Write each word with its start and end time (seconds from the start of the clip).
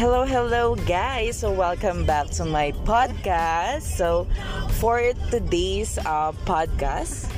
Hello, 0.00 0.24
hello, 0.24 0.80
guys. 0.88 1.44
So, 1.44 1.52
welcome 1.52 2.08
back 2.08 2.32
to 2.40 2.48
my 2.48 2.72
podcast. 2.88 3.84
So, 3.84 4.24
for 4.80 4.96
today's 5.28 6.00
uh, 6.08 6.32
podcast, 6.48 7.28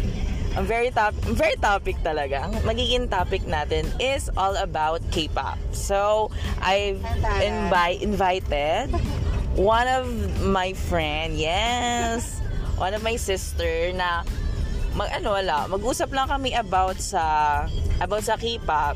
ang 0.54 0.70
very 0.70 0.94
top 0.94 1.10
very 1.34 1.58
topic 1.58 1.98
talaga. 2.06 2.46
Ang 2.46 2.62
magiging 2.62 3.10
topic 3.10 3.42
natin 3.50 3.90
is 3.98 4.30
all 4.38 4.54
about 4.54 5.02
K-pop. 5.10 5.58
So, 5.74 6.30
I've 6.62 7.02
invi- 7.42 7.98
invited 7.98 8.94
one 9.58 9.90
of 9.90 10.06
my 10.46 10.70
friend, 10.86 11.34
yes, 11.34 12.38
one 12.78 12.94
of 12.94 13.02
my 13.02 13.18
sister 13.18 13.90
na 13.90 14.22
mag 14.94 15.10
ano 15.18 15.34
wala, 15.34 15.66
mag-usap 15.66 16.14
lang 16.14 16.30
kami 16.30 16.54
about 16.54 17.02
sa 17.02 17.66
about 17.98 18.22
sa 18.22 18.38
K-pop. 18.38 18.94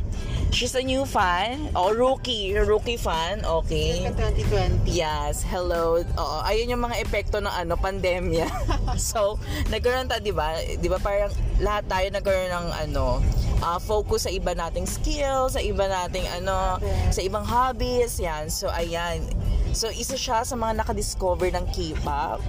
She's 0.57 0.73
a 0.73 0.81
new 0.81 1.05
fan, 1.05 1.69
oh, 1.77 1.93
rookie, 1.93 2.57
rookie 2.57 2.97
fan, 2.97 3.45
okay. 3.45 4.09
2020. 4.09 4.89
Yes, 4.89 5.45
hello. 5.45 6.01
Oo, 6.01 6.37
ayun 6.49 6.73
yung 6.73 6.81
mga 6.81 7.05
epekto 7.05 7.45
ng 7.45 7.53
ano, 7.53 7.77
pandemya. 7.77 8.49
so, 8.97 9.37
nagkaroon 9.69 10.09
ta, 10.09 10.17
'di 10.17 10.33
ba? 10.33 10.57
'Di 10.57 10.89
ba 10.89 10.97
parang 10.97 11.29
lahat 11.61 11.85
tayo 11.93 12.07
nagkaroon 12.09 12.49
ng 12.49 12.69
ano, 12.89 13.21
uh, 13.61 13.77
focus 13.77 14.25
sa 14.25 14.33
iba 14.33 14.57
nating 14.57 14.89
skills, 14.89 15.61
sa 15.61 15.61
iba 15.61 15.93
nating 15.93 16.25
ano, 16.41 16.81
sa 17.13 17.21
ibang 17.21 17.45
hobbies, 17.45 18.17
yan. 18.17 18.49
So, 18.49 18.73
ayan. 18.73 19.29
So, 19.77 19.93
isa 19.93 20.17
siya 20.17 20.41
sa 20.41 20.57
mga 20.57 20.81
nakadiscover 20.81 21.53
ng 21.53 21.69
K-pop. 21.69 22.41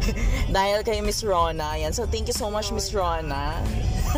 Dahil 0.56 0.80
kay 0.80 1.04
Miss 1.04 1.20
Rona. 1.20 1.76
Yan. 1.76 1.92
So, 1.92 2.08
thank 2.08 2.24
you 2.24 2.32
so 2.32 2.48
much, 2.48 2.72
Miss 2.72 2.88
Rona. 2.96 3.60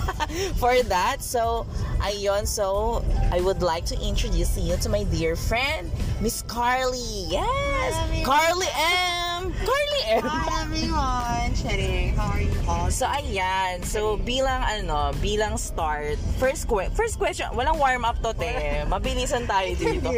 for 0.61 0.75
that. 0.89 1.23
So, 1.23 1.67
ayun. 2.01 2.47
So, 2.47 3.01
I 3.31 3.41
would 3.41 3.63
like 3.63 3.85
to 3.93 3.97
introduce 4.01 4.57
you 4.59 4.77
to 4.77 4.89
my 4.89 5.05
dear 5.05 5.37
friend, 5.37 5.91
Miss 6.21 6.43
Carly. 6.43 7.29
Yes! 7.29 7.95
Hi, 7.95 8.23
Carly 8.25 8.71
M! 8.73 9.53
Carly 9.65 10.03
M! 10.07 10.23
Hi 10.25 10.63
everyone! 10.63 11.49
Charing, 11.57 12.15
how 12.15 12.33
are 12.33 12.41
you 12.43 12.53
all? 12.69 12.91
So, 12.91 13.07
ayan. 13.07 13.85
So, 13.85 14.17
bilang 14.19 14.63
ano, 14.65 15.13
bilang 15.21 15.59
start, 15.59 16.17
first, 16.39 16.69
que- 16.69 16.91
first 16.95 17.19
question, 17.19 17.47
walang 17.53 17.79
warm 17.79 18.05
up 18.05 18.21
to, 18.23 18.33
te. 18.35 18.51
Mabilisan 18.93 19.47
tayo 19.47 19.75
dito. 19.77 20.09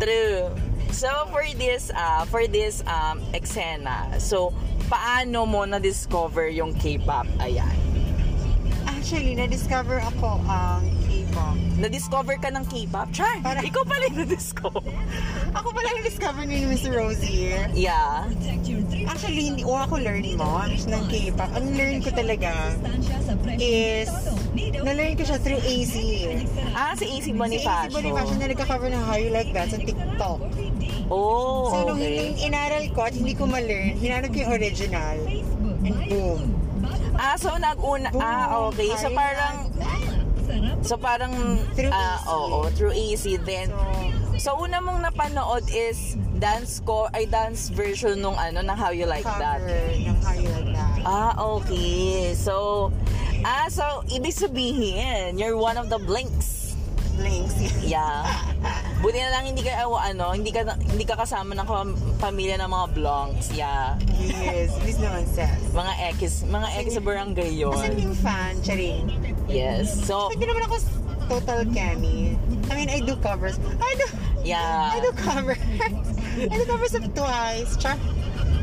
True. 0.00 0.52
So, 0.92 1.10
for 1.28 1.44
this, 1.58 1.92
uh, 1.92 2.24
for 2.30 2.46
this 2.48 2.80
um, 2.88 3.20
eksena, 3.36 4.16
so, 4.16 4.54
paano 4.88 5.44
mo 5.44 5.66
na-discover 5.66 6.48
yung 6.48 6.72
K-pop? 6.72 7.26
Ayan. 7.42 7.85
Actually, 9.06 9.38
na-discover 9.38 10.02
ako 10.02 10.42
ang 10.50 10.82
K-pop. 11.06 11.54
Na-discover 11.78 12.42
ka 12.42 12.50
ng 12.50 12.66
K-pop? 12.66 13.06
Char, 13.14 13.38
Para- 13.38 13.62
ikaw 13.62 13.86
pala 13.86 14.02
yung 14.10 14.26
na-discover. 14.26 14.82
Ako 15.54 15.70
pala 15.70 15.94
na-discover 15.94 16.42
ni 16.42 16.66
Miss 16.66 16.82
Rosie. 16.90 17.54
Yeah. 17.70 18.26
Actually, 19.06 19.46
hindi 19.46 19.62
ko 19.62 19.78
ako 19.78 20.02
learn 20.02 20.26
mo 20.34 20.58
ng 20.66 21.02
K-pop. 21.06 21.54
Ang 21.54 21.78
learn 21.78 22.02
ko 22.02 22.10
talaga 22.18 22.50
is, 23.62 24.10
na-learn 24.58 25.14
ko 25.14 25.22
siya 25.22 25.38
through 25.38 25.62
AC. 25.62 25.94
Ah, 26.74 26.98
si 26.98 27.06
AC 27.06 27.30
Si 27.30 27.30
AC 27.30 27.38
Bonifacio. 27.38 27.94
Bonifacio 27.94 28.34
na 28.42 28.50
nagka-cover 28.50 28.90
ng 28.90 29.02
How 29.06 29.22
You 29.22 29.30
Like 29.30 29.54
That 29.54 29.70
sa 29.70 29.78
TikTok. 29.78 30.42
Oh, 31.06 31.70
So, 31.70 31.94
nung 31.94 32.02
okay. 32.02 32.34
in- 32.34 32.50
inaral 32.50 32.90
ko 32.90 33.06
at 33.06 33.14
hindi 33.14 33.38
ko 33.38 33.46
ma-learn, 33.46 34.02
hinanap 34.02 34.34
ko 34.34 34.42
yung 34.42 34.50
original. 34.50 35.18
And 35.86 35.94
boom. 36.10 36.65
Ah, 37.16 37.36
so 37.36 37.56
nag-una, 37.56 38.12
ah, 38.20 38.68
okay. 38.68 38.92
So, 38.96 39.08
parang, 39.10 39.56
so 40.84 40.94
parang, 40.96 41.32
Through 41.72 41.92
ah, 41.92 42.20
oo, 42.28 42.68
through 42.76 42.92
AC. 42.92 43.36
Then, 43.42 43.72
So, 44.36 44.52
una 44.60 44.84
mong 44.84 45.00
napanood 45.00 45.64
is 45.72 46.12
dance 46.36 46.84
ko, 46.84 47.08
ay 47.16 47.24
dance 47.24 47.72
version 47.72 48.20
nung 48.20 48.36
ano, 48.36 48.60
ng 48.60 48.76
How 48.76 48.92
You 48.92 49.08
Like 49.08 49.24
That. 49.24 49.64
ng 49.64 50.18
How 50.20 50.36
You 50.36 50.52
Like 50.52 50.70
That. 50.76 50.98
Ah, 51.08 51.32
okay. 51.56 52.36
So, 52.36 52.92
ah, 53.40 53.72
so, 53.72 54.04
ibig 54.12 54.36
sabihin, 54.36 55.40
you're 55.40 55.56
one 55.56 55.80
of 55.80 55.88
the 55.88 55.96
blinks. 55.96 56.76
Blinks. 57.16 57.56
Yeah. 57.80 58.28
Buti 58.96 59.18
na 59.20 59.28
lang 59.28 59.44
hindi 59.44 59.60
ka, 59.60 59.76
awa, 59.84 60.08
ano, 60.08 60.32
hindi 60.32 60.48
ka, 60.48 60.64
hindi 60.80 61.04
ka 61.04 61.20
kasama 61.20 61.52
ng 61.52 61.66
kam- 61.68 61.98
pamilya 62.16 62.56
ng 62.64 62.70
mga 62.72 62.86
blonks. 62.96 63.52
Yeah. 63.52 64.00
yes, 64.16 64.72
this 64.82 64.96
naman 64.96 65.28
says. 65.28 65.60
Mga 65.76 65.92
X, 66.16 66.48
mga 66.48 66.68
X 66.80 66.86
sa 66.96 67.02
barangay 67.04 67.50
Kasi 67.60 67.92
yun. 67.92 68.08
yung 68.08 68.16
fan, 68.16 68.52
charing. 68.64 69.04
Yes. 69.46 69.92
So, 70.08 70.32
Hindi 70.32 70.48
naman 70.48 70.64
ako 70.64 70.74
total 71.28 71.66
Kemi. 71.70 72.38
I 72.70 72.72
mean, 72.74 72.88
I 72.88 73.00
do 73.02 73.14
covers. 73.20 73.58
I 73.82 73.92
do, 73.98 74.06
yeah. 74.46 74.94
I 74.94 74.98
do 75.02 75.12
covers. 75.12 75.60
I 76.40 76.54
do 76.56 76.64
covers 76.64 76.94
of 76.94 77.04
Twice. 77.14 77.76
Char. 77.76 77.98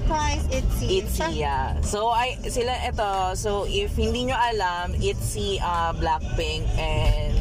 Twice, 0.03 0.43
Itzy. 0.51 0.99
Itzy, 0.99 1.39
yeah. 1.39 1.79
So, 1.79 2.11
I, 2.11 2.35
sila, 2.49 2.75
ito, 2.83 3.35
so, 3.39 3.63
if 3.63 3.95
hindi 3.95 4.27
nyo 4.27 4.35
alam, 4.35 4.97
Itzy, 4.99 5.61
uh, 5.63 5.95
Blackpink, 5.95 6.67
and 6.75 7.32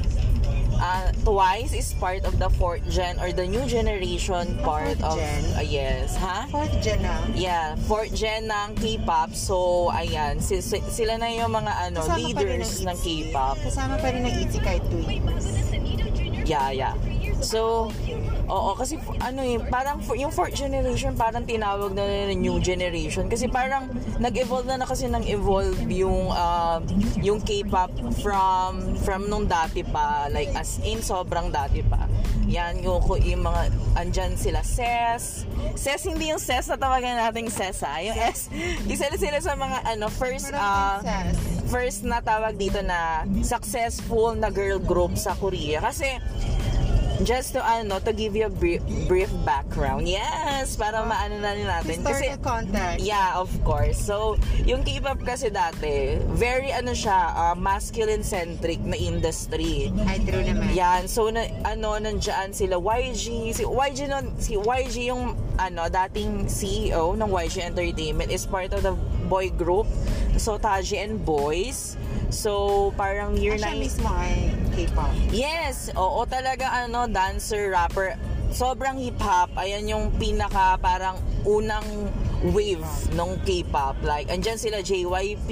uh, 0.83 1.15
Twice 1.23 1.73
is 1.73 1.95
part 1.95 2.27
of 2.27 2.39
the 2.39 2.51
fourth 2.51 2.83
gen 2.91 3.17
or 3.23 3.31
the 3.31 3.47
new 3.47 3.63
generation 3.65 4.59
part 4.61 4.99
fourth 4.99 5.03
of, 5.07 5.17
gen? 5.17 5.43
uh, 5.55 5.63
yes, 5.63 6.19
ha? 6.19 6.45
Fourth 6.51 6.75
gen 6.83 7.01
na. 7.01 7.15
Yeah, 7.33 7.79
fourth 7.87 8.13
gen 8.13 8.51
ng 8.51 8.75
K-pop. 8.77 9.31
So, 9.33 9.89
ayan, 9.95 10.43
si- 10.43 10.61
si- 10.61 10.83
sila 10.91 11.17
na 11.17 11.31
yung 11.31 11.55
mga 11.55 11.73
ano, 11.89 12.03
Kasama 12.03 12.19
leaders 12.19 12.83
ng 12.83 12.91
ng. 12.91 12.99
K-pop. 12.99 13.57
Kasama 13.63 13.95
pa 13.97 14.11
rin 14.11 14.27
ng 14.27 14.35
Itzy 14.43 14.59
kahit 14.59 14.83
tweets. 14.91 15.47
Yeah, 16.43 16.75
yeah. 16.75 16.95
So, 17.39 17.91
oo, 18.53 18.71
kasi 18.77 19.01
ano 19.25 19.41
eh, 19.41 19.57
parang 19.73 20.05
f- 20.05 20.19
yung 20.21 20.29
fourth 20.29 20.53
generation 20.53 21.17
parang 21.17 21.49
tinawag 21.49 21.97
na 21.97 22.05
nila 22.05 22.37
new 22.37 22.61
generation 22.61 23.25
kasi 23.33 23.49
parang 23.49 23.89
nag-evolve 24.21 24.69
na 24.69 24.77
na 24.77 24.85
kasi 24.85 25.09
nang 25.09 25.25
evolve 25.25 25.81
yung 25.89 26.29
uh, 26.29 26.85
yung 27.25 27.41
K-pop 27.41 27.89
from 28.21 28.93
from 29.01 29.33
nung 29.33 29.49
dati 29.49 29.81
pa 29.81 30.29
like 30.29 30.53
as 30.53 30.77
in 30.85 31.01
sobrang 31.01 31.49
dati 31.49 31.81
pa. 31.81 32.05
Yan 32.53 32.85
yung, 32.85 33.01
yung 33.25 33.49
mga 33.49 33.73
andyan 33.97 34.37
sila 34.37 34.61
SES. 34.61 35.49
SES 35.73 36.03
hindi 36.05 36.29
yung 36.29 36.43
SES 36.43 36.69
na 36.69 36.77
tawagan 36.77 37.17
nating 37.17 37.49
SES 37.49 37.81
ha. 37.81 38.05
Yung 38.05 38.19
S. 38.19 38.53
Isa 38.85 39.09
sila 39.17 39.41
sa 39.41 39.57
mga 39.57 39.79
ano 39.97 40.13
first 40.13 40.53
uh, 40.53 41.01
first 41.73 42.05
na 42.05 42.21
tawag 42.21 42.61
dito 42.61 42.85
na 42.85 43.25
successful 43.41 44.37
na 44.37 44.53
girl 44.53 44.77
group 44.77 45.17
sa 45.17 45.33
Korea. 45.33 45.81
Kasi, 45.81 46.21
just 47.25 47.55
to 47.55 47.61
ano, 47.63 47.99
to 48.03 48.13
give 48.13 48.35
you 48.35 48.47
a 48.47 48.53
brief, 48.53 48.83
brief 49.07 49.31
background. 49.47 50.09
Yes, 50.09 50.77
para 50.77 51.03
maano 51.07 51.39
na 51.39 51.51
rin 51.55 51.67
natin. 51.67 52.03
Kasi, 52.03 52.37
context. 52.43 53.03
yeah, 53.03 53.39
of 53.39 53.51
course. 53.63 53.99
So, 53.99 54.37
yung 54.67 54.83
K-pop 54.83 55.23
kasi 55.23 55.51
dati, 55.51 56.19
very 56.35 56.71
ano 56.75 56.93
siya, 56.93 57.33
uh, 57.35 57.55
masculine-centric 57.59 58.83
na 58.83 58.99
industry. 58.99 59.91
Ay, 60.07 60.19
true 60.23 60.43
naman. 60.43 60.75
Yan, 60.75 61.07
so 61.07 61.31
na, 61.31 61.47
ano 61.67 61.99
nandiyan 61.99 62.51
sila 62.53 62.79
YG, 62.79 63.55
si 63.55 63.65
YG 63.65 64.11
nun, 64.11 64.35
si 64.39 64.59
YG 64.59 65.13
yung 65.13 65.35
ano 65.61 65.87
dating 65.87 66.49
CEO 66.49 67.13
ng 67.15 67.29
YG 67.29 67.63
Entertainment 67.63 68.33
is 68.33 68.49
part 68.49 68.73
of 68.73 68.81
the 68.83 68.95
boy 69.29 69.53
group 69.53 69.85
so 70.37 70.57
Taji 70.59 70.99
and 70.99 71.25
Boys. 71.25 71.97
So 72.33 72.91
parang 72.97 73.37
year 73.37 73.61
Siya 73.61 73.77
9 73.77 73.85
mismo 73.85 74.09
ay 74.09 74.51
K-pop. 74.73 75.13
Yes, 75.31 75.93
oo 75.93 76.25
talaga 76.25 76.73
ano 76.73 77.05
dancer, 77.05 77.69
rapper. 77.69 78.17
Sobrang 78.53 78.97
hip 79.01 79.21
hop. 79.21 79.53
Ayan 79.57 79.89
yung 79.89 80.05
pinaka 80.17 80.77
parang 80.81 81.21
unang 81.45 81.85
wave 82.51 82.83
ng 83.15 83.31
K-pop. 83.47 84.01
Like 84.03 84.33
andyan 84.33 84.59
sila 84.59 84.83
JYP. 84.83 85.51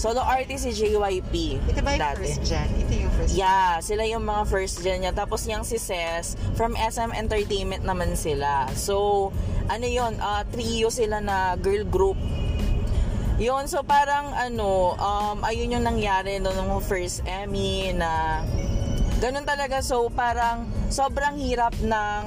Solo 0.00 0.22
artist 0.24 0.64
si 0.64 0.72
JYP. 0.72 1.60
Ito 1.68 1.80
ba 1.84 1.98
yung 1.98 2.02
dati. 2.02 2.30
first 2.30 2.42
gen? 2.46 2.68
Ito 2.80 2.92
yung 2.94 3.12
first 3.12 3.30
gen. 3.34 3.38
Yeah, 3.44 3.70
sila 3.84 4.02
yung 4.08 4.24
mga 4.24 4.42
first 4.48 4.76
gen 4.80 5.04
niya. 5.04 5.12
Tapos 5.12 5.44
yung 5.50 5.66
si 5.66 5.76
Ses, 5.76 6.38
from 6.56 6.78
SM 6.78 7.12
Entertainment 7.12 7.84
naman 7.84 8.16
sila. 8.16 8.70
So, 8.72 9.28
ano 9.68 9.86
yon 9.86 10.16
uh, 10.18 10.42
trio 10.48 10.88
sila 10.88 11.20
na 11.20 11.58
girl 11.60 11.84
group. 11.84 12.16
Yun, 13.34 13.66
so 13.66 13.82
parang 13.82 14.30
ano, 14.30 14.94
um, 14.94 15.42
ayun 15.42 15.74
yung 15.74 15.84
nangyari 15.84 16.38
no, 16.38 16.54
nung 16.54 16.78
first 16.78 17.26
Emmy 17.26 17.90
na 17.90 18.42
ganun 19.18 19.42
talaga. 19.42 19.82
So 19.82 20.06
parang 20.06 20.70
sobrang 20.86 21.34
hirap 21.42 21.74
ng 21.82 22.22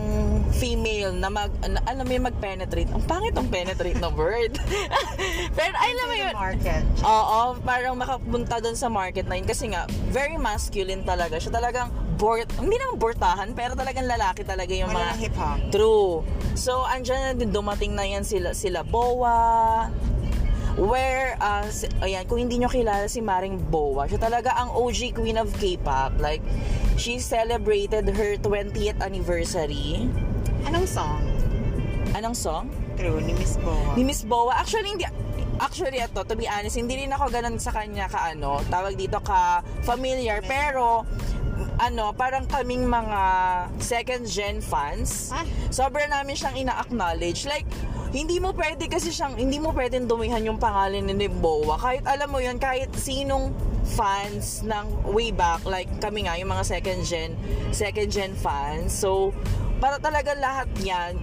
female 0.52 1.16
na 1.16 1.32
mag, 1.32 1.48
na, 1.64 1.80
alam 1.88 2.04
mo 2.04 2.12
yung 2.12 2.28
mag-penetrate. 2.28 2.92
Ang 2.92 3.04
pangit 3.08 3.32
ang 3.40 3.48
penetrate 3.48 4.00
na 4.04 4.12
word. 4.12 4.60
Pero 5.58 5.76
alam 5.80 6.06
mo 6.12 6.16
yun, 6.20 6.34
market. 6.36 6.84
Oo, 7.06 7.56
parang 7.64 7.96
makapunta 7.96 8.60
doon 8.60 8.76
sa 8.76 8.92
market 8.92 9.32
na 9.32 9.40
yun 9.40 9.48
kasi 9.48 9.72
nga, 9.72 9.88
very 10.12 10.36
masculine 10.36 11.08
talaga. 11.08 11.40
Siya 11.40 11.56
talagang 11.56 11.88
bort, 12.18 12.50
hindi 12.60 12.76
naman 12.82 12.98
bortahan, 12.98 13.54
pero 13.54 13.78
talagang 13.78 14.10
lalaki 14.10 14.42
talaga 14.42 14.74
yung 14.74 14.90
Wala 14.90 15.14
mga... 15.14 15.22
hip-hop. 15.22 15.60
True. 15.70 16.26
So, 16.58 16.82
andyan 16.82 17.22
na 17.22 17.32
din, 17.38 17.54
dumating 17.54 17.94
na 17.94 18.10
yan 18.10 18.26
sila, 18.26 18.58
sila 18.58 18.82
Boa, 18.82 19.86
where, 20.78 21.36
uh, 21.42 21.66
si- 21.68 21.90
ayan, 22.00 22.24
kung 22.30 22.38
hindi 22.38 22.62
nyo 22.62 22.70
kilala 22.70 23.10
si 23.10 23.20
Maring 23.20 23.58
Boa, 23.70 24.06
siya 24.06 24.22
talaga 24.22 24.54
ang 24.56 24.72
OG 24.72 25.18
queen 25.18 25.36
of 25.36 25.50
K-pop. 25.58 26.22
Like, 26.22 26.46
she 26.96 27.18
celebrated 27.18 28.10
her 28.14 28.38
20th 28.38 29.02
anniversary 29.02 30.06
Anong 30.68 30.84
song? 30.84 31.24
Anong 32.12 32.36
song? 32.36 32.68
True, 33.00 33.24
ni 33.24 33.32
Miss 33.32 33.56
Boa. 33.62 33.96
Ni 33.96 34.04
Miss 34.04 34.22
Boa. 34.28 34.52
Actually, 34.52 35.00
hindi, 35.00 35.08
actually 35.64 36.04
ito, 36.04 36.28
to 36.28 36.36
be 36.36 36.44
honest, 36.44 36.76
hindi 36.76 37.00
rin 37.00 37.14
ako 37.14 37.32
ganun 37.32 37.56
sa 37.56 37.72
kanya 37.72 38.12
ka 38.12 38.36
ano, 38.36 38.60
tawag 38.68 39.00
dito 39.00 39.24
ka 39.24 39.64
familiar, 39.88 40.44
pero 40.44 41.08
ano, 41.80 42.12
parang 42.12 42.44
kaming 42.52 42.84
mga 42.84 43.22
second 43.80 44.28
gen 44.28 44.60
fans. 44.60 45.32
Ah. 45.32 45.48
Sobra 45.72 46.04
namin 46.04 46.36
siyang 46.36 46.58
ina-acknowledge. 46.58 47.48
Like, 47.48 47.70
hindi 48.16 48.40
mo 48.40 48.56
pwede 48.56 48.88
kasi 48.88 49.12
siyang, 49.12 49.36
hindi 49.36 49.60
mo 49.60 49.76
pwedeng 49.76 50.08
dumihan 50.08 50.40
yung 50.44 50.60
pangalan 50.60 51.04
ni 51.04 51.28
Boa. 51.28 51.76
Kahit 51.76 52.08
alam 52.08 52.32
mo 52.32 52.40
yun, 52.40 52.56
kahit 52.56 52.92
sinong 52.96 53.52
fans 53.88 54.64
ng 54.64 55.12
way 55.12 55.32
back, 55.32 55.64
like 55.68 55.88
kami 56.00 56.28
nga, 56.28 56.40
yung 56.40 56.52
mga 56.52 56.64
second 56.64 57.04
gen, 57.04 57.36
second 57.76 58.08
gen 58.08 58.32
fans. 58.36 58.96
So, 58.96 59.36
para 59.84 60.00
talaga 60.00 60.36
lahat 60.36 60.72
yan, 60.80 61.20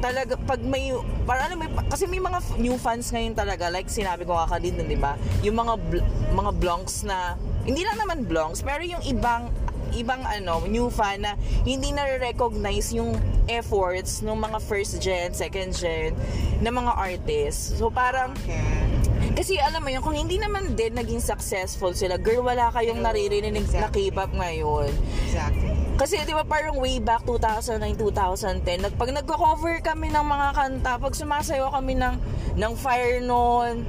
talaga 0.00 0.34
pag 0.48 0.60
may 0.64 0.96
para 1.28 1.44
ano 1.46 1.60
may 1.60 1.68
kasi 1.92 2.08
may 2.08 2.18
mga 2.24 2.40
new 2.56 2.80
fans 2.80 3.12
ngayon 3.12 3.36
talaga 3.36 3.68
like 3.68 3.84
sinabi 3.92 4.24
ko 4.24 4.32
kakadin 4.32 4.80
din 4.80 4.88
di 4.88 4.96
ba 4.96 5.20
yung 5.44 5.60
mga 5.60 5.76
bl- 5.76 6.08
mga 6.32 6.50
blonks 6.56 7.04
na 7.04 7.36
hindi 7.68 7.84
lang 7.84 8.00
naman 8.00 8.24
blonks 8.24 8.64
pero 8.64 8.80
yung 8.80 9.04
ibang 9.04 9.52
ibang 9.92 10.22
ano 10.22 10.62
new 10.64 10.88
fan 10.88 11.22
na 11.22 11.34
hindi 11.62 11.90
na 11.90 12.06
recognize 12.18 12.90
yung 12.90 13.14
efforts 13.46 14.20
ng 14.20 14.34
mga 14.34 14.58
first 14.62 14.98
gen 14.98 15.30
second 15.30 15.72
gen 15.72 16.14
na 16.58 16.68
mga 16.68 16.92
artists 16.92 17.74
so 17.74 17.88
parang 17.88 18.32
Okay. 18.40 19.34
kasi 19.36 19.56
alam 19.56 19.80
mo 19.80 19.88
yun, 19.88 20.02
kung 20.02 20.12
hindi 20.12 20.36
naman 20.36 20.74
din 20.74 20.92
naging 20.92 21.22
successful 21.22 21.94
sila, 21.94 22.18
girl, 22.18 22.42
wala 22.42 22.68
kayong 22.70 22.98
naririnig 22.98 23.52
na 23.52 23.62
Exactly. 23.88 24.10
K-pop 24.10 24.30
ngayon. 24.34 24.90
Exactly. 25.24 25.70
Kasi 25.94 26.18
di 26.24 26.32
ba 26.32 26.42
parang 26.42 26.76
way 26.76 26.98
back 26.98 27.22
2009, 27.24 27.94
2010, 27.94 28.84
nag, 28.84 28.94
pag 28.96 29.10
nagko-cover 29.12 29.80
kami 29.80 30.08
ng 30.08 30.24
mga 30.24 30.48
kanta, 30.50 30.92
pag 30.96 31.14
sumasayaw 31.14 31.70
kami 31.70 31.94
ng, 31.94 32.14
ng 32.56 32.72
Fire 32.74 33.20
noon, 33.20 33.86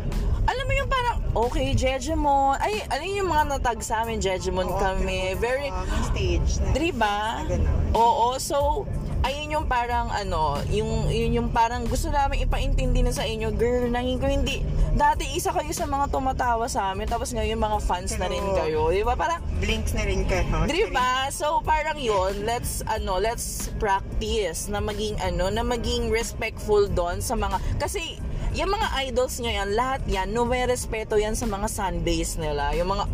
alam 0.48 0.66
mo 0.66 0.74
yung 0.74 0.90
parang, 0.90 1.18
okay, 1.34 1.68
Jejemon, 1.78 2.58
ay, 2.58 2.82
ano 2.90 3.04
yung 3.06 3.30
mga 3.30 3.44
natag 3.58 3.80
sa 3.86 4.02
amin, 4.02 4.18
Jejemon 4.18 4.68
Oo, 4.68 4.80
kami, 4.80 5.38
true. 5.38 5.40
very, 5.40 5.68
may 5.70 6.02
stage 6.10 6.52
na. 6.62 6.70
di 6.74 6.92
ba? 6.92 7.46
Na 7.46 7.48
ganun. 7.48 7.76
Oo, 7.94 8.36
so, 8.42 8.84
ayun 9.22 9.54
yung 9.54 9.68
parang 9.70 10.10
ano, 10.10 10.58
yung, 10.74 11.06
yun 11.14 11.32
yung 11.38 11.50
parang 11.54 11.86
gusto 11.86 12.10
namin 12.10 12.42
ipaintindi 12.42 13.06
na 13.06 13.14
sa 13.14 13.22
inyo, 13.22 13.54
girl, 13.54 13.86
nangin 13.86 14.18
ko 14.18 14.26
hindi, 14.26 14.66
dati 14.92 15.24
isa 15.32 15.54
kayo 15.54 15.70
sa 15.72 15.86
mga 15.86 16.10
tumatawa 16.10 16.66
sa 16.68 16.92
amin, 16.92 17.06
tapos 17.06 17.32
ngayon 17.32 17.56
mga 17.56 17.78
fans 17.86 18.12
na 18.18 18.28
rin 18.28 18.44
kayo, 18.58 18.90
di 18.90 19.06
ba? 19.06 19.14
Parang, 19.16 19.40
Blinks 19.62 19.94
na 19.94 20.04
rin 20.10 20.26
kayo. 20.26 20.66
Di 20.66 20.90
ba? 20.90 21.30
So 21.30 21.62
parang 21.62 22.02
yun, 22.02 22.50
let's 22.50 22.82
ano, 22.90 23.22
let's 23.22 23.70
practice 23.78 24.66
na 24.68 24.82
maging 24.82 25.22
ano, 25.22 25.54
na 25.54 25.62
maging 25.62 26.10
respectful 26.10 26.90
doon 26.90 27.22
sa 27.22 27.38
mga 27.38 27.62
kasi 27.78 28.18
yung 28.52 28.68
mga 28.70 28.88
idols 29.06 29.40
nyo 29.40 29.52
yan, 29.54 29.70
lahat 29.72 30.02
yan, 30.06 30.28
no 30.30 30.44
may 30.44 30.64
respeto 30.64 31.16
yan 31.16 31.34
sa 31.34 31.46
mga 31.46 31.68
Sundays 31.68 32.36
nila. 32.36 32.76
Yung 32.76 32.90
mga 32.90 33.06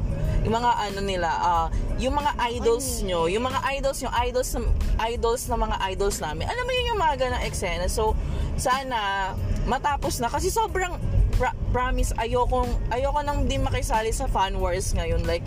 yung 0.41 0.55
mga 0.55 0.71
ano 0.79 0.99
nila, 1.01 1.29
ah, 1.29 1.67
yung 1.97 2.15
mga 2.15 2.31
idols 2.49 3.03
nyo, 3.03 3.27
yung 3.27 3.43
mga 3.43 3.59
idols 3.73 3.99
nyo, 3.99 4.09
idols 4.15 4.49
idols 4.97 5.43
ng 5.45 5.59
mga 5.59 5.75
idols 5.91 6.17
namin. 6.17 6.47
Alam 6.47 6.63
mo 6.63 6.71
yun 6.71 6.85
yung 6.95 7.01
mga 7.01 7.15
ganang 7.19 7.43
eksena. 7.43 7.85
So, 7.85 8.15
sana 8.55 9.33
matapos 9.67 10.17
na 10.17 10.31
kasi 10.31 10.47
sobrang 10.47 10.95
pra- 11.35 11.53
promise 11.69 12.15
ayokong 12.17 12.65
ayoko 12.89 13.19
nang 13.21 13.45
din 13.45 13.61
makisali 13.61 14.09
sa 14.09 14.25
fan 14.25 14.57
wars 14.57 14.95
ngayon 14.95 15.21
like 15.27 15.43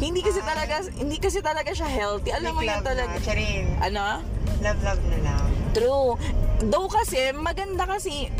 hindi 0.00 0.18
kasi 0.18 0.40
Ah. 0.42 0.50
talaga 0.50 0.74
hindi 0.96 1.18
kasi 1.18 1.38
talaga 1.38 1.70
siya 1.70 1.86
healthy. 1.86 2.32
Alam 2.32 2.56
mo 2.56 2.62
Like 2.62 2.66
yun 2.66 2.76
love 2.80 2.88
talaga. 2.88 3.14
Na. 3.14 3.22
Charin. 3.22 3.64
Ano? 3.78 4.04
Love, 4.58 4.80
love 4.82 5.02
na 5.06 5.18
lang. 5.22 5.44
True. 5.70 6.18
Though 6.64 6.88
kasi 6.88 7.30
maganda 7.30 7.86
kasi 7.86 8.32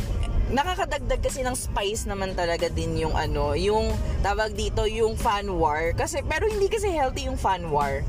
nakakadagdag 0.49 1.21
kasi 1.21 1.45
ng 1.45 1.53
spice 1.53 2.09
naman 2.09 2.33
talaga 2.33 2.73
din 2.73 2.97
yung 2.97 3.13
ano, 3.13 3.53
yung 3.53 3.93
tawag 4.25 4.57
dito 4.57 4.89
yung 4.89 5.15
fan 5.15 5.49
war 5.53 5.93
kasi 5.93 6.25
pero 6.25 6.49
hindi 6.49 6.67
kasi 6.73 6.89
healthy 6.89 7.29
yung 7.29 7.37
fan 7.37 7.69
war. 7.69 8.01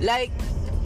Like 0.00 0.32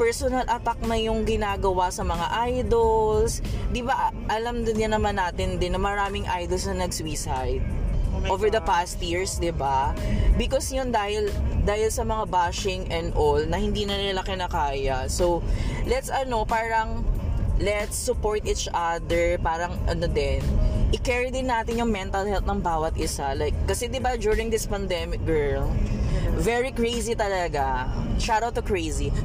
personal 0.00 0.48
attack 0.48 0.80
na 0.82 0.96
yung 0.96 1.28
ginagawa 1.28 1.92
sa 1.92 2.02
mga 2.02 2.26
idols. 2.64 3.44
'Di 3.70 3.84
ba? 3.84 4.10
Alam 4.32 4.64
din 4.64 4.88
yan 4.88 4.96
naman 4.96 5.20
natin 5.20 5.60
din 5.60 5.76
na 5.76 5.80
maraming 5.80 6.24
idols 6.26 6.66
na 6.66 6.86
nag-suicide 6.88 7.62
Oh 8.10 8.34
over 8.34 8.50
the 8.50 8.58
God. 8.58 8.68
past 8.68 8.98
years, 8.98 9.38
'di 9.38 9.54
ba? 9.54 9.94
Because 10.34 10.72
yun 10.72 10.90
dahil 10.90 11.30
dahil 11.62 11.92
sa 11.92 12.02
mga 12.02 12.26
bashing 12.32 12.88
and 12.88 13.12
all 13.14 13.38
na 13.44 13.60
hindi 13.60 13.84
na 13.84 13.94
nila 13.94 14.24
kinakaya. 14.24 15.06
So, 15.06 15.44
let's 15.84 16.08
ano, 16.08 16.48
parang 16.48 17.04
let's 17.60 17.94
support 17.94 18.42
each 18.48 18.66
other, 18.72 19.36
parang 19.38 19.76
ano 19.86 20.08
din, 20.08 20.40
i-carry 20.90 21.30
din 21.30 21.46
natin 21.46 21.78
yung 21.78 21.92
mental 21.92 22.24
health 22.26 22.48
ng 22.48 22.58
bawat 22.58 22.96
isa. 22.96 23.36
Like, 23.36 23.54
kasi 23.68 23.86
'di 23.86 24.00
ba 24.00 24.16
during 24.16 24.48
this 24.48 24.64
pandemic, 24.66 25.22
girl, 25.22 25.68
very 26.40 26.72
crazy 26.72 27.12
talaga. 27.14 27.86
Shout 28.18 28.42
out 28.42 28.56
to 28.56 28.64
crazy. 28.64 29.12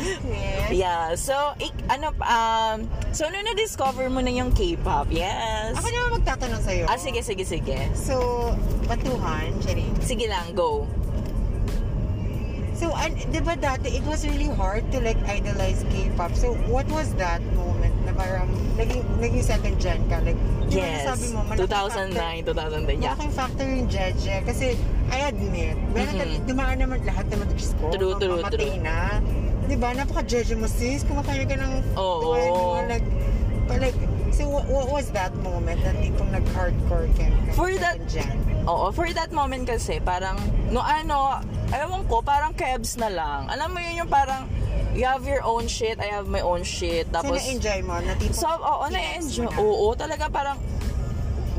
Yes. 0.00 0.72
yeah, 0.72 1.12
so 1.12 1.36
ik, 1.60 1.76
ano 1.92 2.16
um 2.24 2.88
so 3.12 3.28
nung 3.28 3.44
na-discover 3.44 4.08
mo 4.08 4.24
na 4.24 4.32
yung 4.32 4.48
K-pop, 4.48 5.12
yes. 5.12 5.76
Ako 5.76 5.92
naman 5.92 6.10
magtatanong 6.24 6.62
sa'yo. 6.64 6.84
Ah, 6.88 6.96
sige, 6.96 7.20
sige, 7.20 7.44
sige. 7.44 7.76
So, 7.92 8.16
batuhan, 8.88 9.52
Charin. 9.60 9.92
Sige 10.00 10.24
lang, 10.24 10.56
go. 10.56 10.88
So, 12.80 12.96
an, 12.96 13.12
di 13.28 13.44
ba 13.44 13.60
dati, 13.60 13.92
it 13.92 14.04
was 14.08 14.24
really 14.24 14.48
hard 14.48 14.88
to 14.96 15.04
like 15.04 15.20
idolize 15.28 15.84
K-pop. 15.92 16.32
So, 16.32 16.56
what 16.64 16.88
was 16.88 17.12
that 17.20 17.44
moment 17.52 17.92
na 18.08 18.16
parang 18.16 18.48
naging, 18.80 19.04
naging 19.20 19.44
second 19.44 19.76
gen 19.76 20.00
ka? 20.08 20.16
Like, 20.24 20.40
di 20.72 20.80
ba 20.80 20.88
Yes. 20.88 21.04
nasabi 21.04 21.26
mo, 21.36 21.44
malaking 21.44 21.68
factor, 21.68 22.08
2009, 22.08 22.40
2010. 22.48 22.96
Yeah. 23.04 23.12
malaking 23.12 23.34
factor 23.36 23.64
yung 23.68 23.84
Jeje. 23.92 24.36
Kasi, 24.48 24.66
I 25.12 25.28
admit, 25.28 25.76
meron 25.92 26.14
Mhm. 26.16 26.24
mm 26.24 26.48
dumaan 26.48 26.76
naman 26.80 26.98
lahat 27.04 27.28
naman, 27.28 27.52
Diyos 27.52 27.76
ko, 27.76 27.92
True, 27.92 28.16
true, 28.16 28.40
true. 28.48 28.80
na. 28.80 29.20
Di 29.68 29.76
ba? 29.76 29.92
Napaka-Jeje 29.92 30.56
mo, 30.56 30.64
sis. 30.64 31.04
Kumakain 31.04 31.44
ka 31.44 31.60
ng 31.60 31.74
Oo. 32.00 32.32
tuwan 32.32 32.48
mo, 32.48 32.64
like, 32.88 33.04
like, 33.76 33.98
so 34.32 34.48
what, 34.48 34.64
what 34.72 34.88
was 34.88 35.12
that 35.12 35.36
moment 35.44 35.84
na 35.84 35.92
tipong 36.00 36.32
nag-hardcore 36.32 37.12
ka? 37.12 37.28
For 37.52 37.76
that- 37.76 38.00
gen? 38.08 38.49
Oo, 38.68 38.92
for 38.92 39.08
that 39.12 39.32
moment 39.32 39.64
kasi, 39.64 40.00
parang, 40.00 40.36
no 40.68 40.84
ano, 40.84 41.40
ewan 41.72 42.04
ko, 42.10 42.20
parang 42.20 42.52
kebs 42.52 43.00
na 43.00 43.08
lang. 43.08 43.48
Alam 43.48 43.72
mo 43.72 43.78
yun 43.80 44.04
yung 44.04 44.10
parang, 44.10 44.44
you 44.92 45.06
have 45.06 45.24
your 45.24 45.40
own 45.46 45.64
shit, 45.64 45.96
I 45.96 46.12
have 46.12 46.28
my 46.28 46.42
own 46.44 46.60
shit. 46.66 47.08
So, 47.08 47.22
Tapos, 47.22 47.40
na-enjoy 47.40 47.80
mo? 47.86 47.96
Na 48.02 48.12
tipong 48.18 48.36
so, 48.36 48.48
oo, 48.50 48.84
na-enjoy. 48.90 49.48
Oo, 49.56 49.96
talaga 49.96 50.28
parang, 50.28 50.58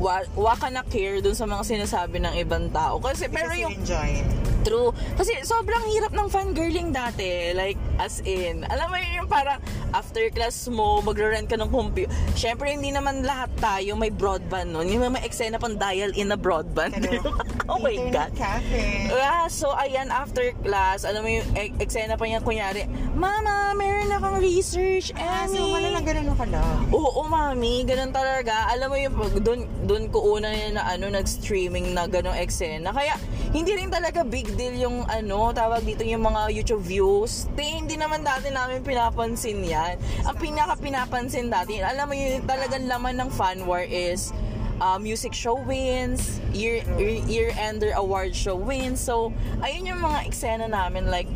wa, 0.02 0.26
wa 0.34 0.54
ka 0.58 0.66
na 0.66 0.82
care 0.82 1.22
dun 1.22 1.38
sa 1.38 1.46
mga 1.46 1.62
sinasabi 1.62 2.18
ng 2.18 2.34
ibang 2.42 2.66
tao. 2.74 2.98
Kasi, 2.98 3.30
pero 3.30 3.54
Because 3.54 3.56
you 3.56 3.62
yung, 3.62 3.74
enjoy. 3.78 4.10
True. 4.62 4.90
Kasi 5.18 5.42
sobrang 5.42 5.82
hirap 5.90 6.14
ng 6.14 6.28
fangirling 6.30 6.94
dati. 6.94 7.50
Like, 7.50 7.78
as 7.98 8.22
in, 8.22 8.62
alam 8.66 8.90
mo 8.90 8.96
yun 8.98 9.22
yung 9.22 9.30
parang 9.30 9.58
after 9.90 10.22
class 10.30 10.70
mo, 10.70 11.02
magre-rent 11.02 11.50
ka 11.50 11.58
ng 11.58 11.70
computer. 11.70 12.10
Siyempre, 12.38 12.70
hindi 12.70 12.94
naman 12.94 13.26
lahat 13.26 13.50
tayo 13.58 13.98
may 13.98 14.10
broadband 14.14 14.70
nun. 14.70 14.86
Yung 14.86 15.02
mga 15.02 15.26
eksena 15.26 15.58
pang 15.58 15.74
dial 15.74 16.14
in 16.14 16.30
na 16.30 16.38
broadband. 16.38 16.94
Pero, 16.94 17.34
oh 17.70 17.78
my 17.82 17.94
God. 18.14 18.30
cafe. 18.38 19.10
Ah, 19.18 19.50
so 19.50 19.74
ayan, 19.74 20.14
after 20.14 20.54
class, 20.62 21.02
alam 21.02 21.26
mo 21.26 21.30
yung 21.30 21.46
eksena 21.82 22.14
pa 22.14 22.24
niya, 22.26 22.38
kunyari, 22.38 22.86
Mama, 23.22 23.70
meron 23.78 24.10
na 24.10 24.18
kang 24.18 24.42
research, 24.42 25.14
Ah, 25.14 25.46
so 25.46 25.54
Annie." 25.54 25.70
wala 25.70 25.88
lang 25.94 26.02
ganun 26.02 26.34
ka 26.34 26.42
lang. 26.50 26.90
Oo, 26.90 27.22
mami, 27.30 27.86
ganun 27.86 28.10
talaga. 28.10 28.66
Alam 28.74 28.90
mo 28.90 28.96
yung 28.98 29.14
pag 29.14 29.34
doon 29.38 29.60
doon 29.86 30.04
ko 30.10 30.34
una 30.34 30.50
na 30.74 30.82
ano 30.90 31.06
nag-streaming 31.06 31.94
na 31.94 32.10
ganung 32.10 32.34
eksena. 32.34 32.90
Kaya 32.90 33.14
hindi 33.54 33.78
rin 33.78 33.94
talaga 33.94 34.26
big 34.26 34.50
deal 34.58 34.74
yung 34.74 35.06
ano, 35.06 35.54
tawag 35.54 35.86
dito 35.86 36.02
yung 36.02 36.26
mga 36.26 36.50
YouTube 36.50 36.82
views. 36.82 37.46
Te, 37.54 37.62
hindi 37.78 37.94
naman 37.94 38.26
dati 38.26 38.50
namin 38.50 38.82
pinapansin 38.82 39.62
'yan. 39.62 40.02
Ang 40.26 40.36
pinaka 40.42 40.74
pinapansin 40.74 41.46
dati, 41.46 41.78
alam 41.78 42.10
mo 42.10 42.18
yung 42.18 42.42
talagang 42.42 42.90
laman 42.90 43.22
ng 43.22 43.30
fan 43.30 43.62
war 43.70 43.86
is 43.86 44.34
uh, 44.82 44.98
music 44.98 45.30
show 45.30 45.54
wins, 45.62 46.42
year, 46.50 46.82
year, 46.98 47.22
year-ender 47.30 47.94
award 47.94 48.34
show 48.34 48.58
wins. 48.58 48.98
So, 48.98 49.30
ayun 49.62 49.86
yung 49.86 50.02
mga 50.02 50.26
eksena 50.26 50.66
namin 50.66 51.06
like 51.06 51.30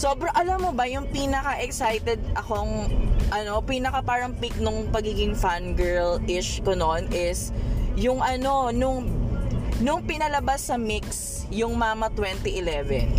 Sobra, 0.00 0.32
alam 0.32 0.64
mo 0.64 0.72
ba, 0.72 0.88
yung 0.88 1.04
pinaka-excited 1.12 2.16
akong, 2.32 2.88
ano, 3.28 3.60
pinaka 3.60 4.00
parang 4.00 4.32
peak 4.32 4.56
nung 4.56 4.88
pagiging 4.88 5.36
fangirl-ish 5.36 6.64
ko 6.64 6.72
noon 6.72 7.04
is, 7.12 7.52
yung 8.00 8.24
ano, 8.24 8.72
nung, 8.72 9.04
nung 9.84 10.00
pinalabas 10.08 10.72
sa 10.72 10.80
mix, 10.80 11.44
yung 11.52 11.76
Mama 11.76 12.08
2011. 12.16 13.12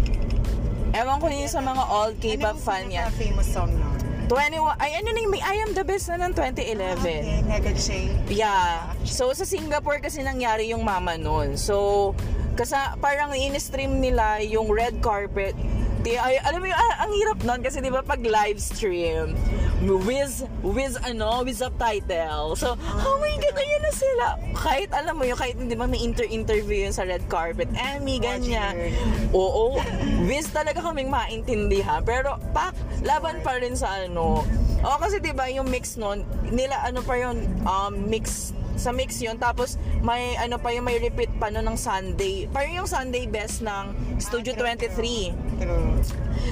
Ewan 0.97 1.21
ko 1.21 1.29
yun 1.29 1.45
sa 1.45 1.61
mga 1.61 1.83
all 1.85 2.17
K-pop 2.17 2.57
fan 2.57 2.89
niya. 2.89 3.13
famous 3.13 3.53
song 3.53 3.77
nun? 3.77 4.01
21, 4.25 4.81
ay 4.81 4.91
ano 4.97 5.07
na 5.13 5.19
yung, 5.21 5.33
may 5.37 5.43
I 5.45 5.61
Am 5.61 5.77
The 5.77 5.85
Best 5.85 6.09
na 6.09 6.17
ng 6.25 6.33
2011. 6.33 6.97
Okay, 6.97 7.45
Mega 7.45 7.73
Shade. 7.77 8.17
Yeah. 8.25 8.89
So, 9.05 9.29
sa 9.37 9.45
Singapore 9.45 10.01
kasi 10.01 10.25
nangyari 10.25 10.73
yung 10.73 10.81
mama 10.81 11.13
nun. 11.13 11.61
So, 11.61 12.17
kasa, 12.57 12.97
parang 12.97 13.37
in-stream 13.37 14.01
nila 14.01 14.41
yung 14.41 14.65
red 14.73 14.97
carpet. 14.97 15.53
Di, 16.01 16.17
ay, 16.17 16.41
alam 16.41 16.59
mo 16.61 16.67
yung, 16.67 16.81
ah, 16.81 16.93
ang 17.05 17.11
hirap 17.13 17.39
nun 17.45 17.61
kasi 17.61 17.77
di 17.77 17.93
ba 17.93 18.01
pag 18.01 18.21
live 18.25 18.57
stream, 18.57 19.37
with 19.81 20.45
with 20.61 20.93
ano 21.01 21.41
with 21.41 21.57
subtitle. 21.57 22.53
So 22.53 22.77
oh 22.77 23.17
my 23.17 23.33
god 23.41 23.57
ayan 23.57 23.81
na 23.81 23.91
sila. 23.93 24.27
Kahit 24.53 24.89
alam 24.93 25.17
mo 25.17 25.25
yun 25.25 25.37
kahit 25.37 25.57
hindi 25.57 25.73
ba 25.73 25.89
may 25.89 26.01
inter 26.01 26.25
interview 26.29 26.85
yun 26.85 26.93
sa 26.93 27.05
red 27.05 27.25
carpet 27.25 27.67
Emmy 27.73 28.21
ganyan. 28.21 28.93
oo 29.33 29.81
with 30.29 30.47
talaga 30.53 30.85
kaming 30.85 31.09
maintindihan. 31.09 32.05
Pero 32.05 32.37
pak 32.53 32.77
laban 33.01 33.41
pa 33.41 33.57
rin 33.57 33.73
sa 33.73 34.05
ano. 34.05 34.45
Oh 34.85 34.97
kasi 35.01 35.17
di 35.17 35.33
ba 35.33 35.49
yung 35.49 35.69
mix 35.69 35.97
nun 35.97 36.25
nila 36.53 36.77
ano 36.85 37.01
pa 37.01 37.17
yun 37.17 37.41
um, 37.65 37.93
mix 38.05 38.53
sa 38.81 38.89
mix 38.89 39.21
yun 39.21 39.37
tapos 39.37 39.77
may 40.01 40.33
ano 40.41 40.57
pa 40.57 40.73
yung 40.73 40.89
may 40.89 40.97
repeat 40.97 41.29
pa 41.37 41.53
no 41.53 41.61
ng 41.61 41.77
Sunday 41.77 42.49
parang 42.49 42.81
yung 42.81 42.89
Sunday 42.89 43.29
best 43.29 43.61
ng 43.61 43.93
Studio 44.17 44.57
23 44.57 45.61
True. 45.61 46.01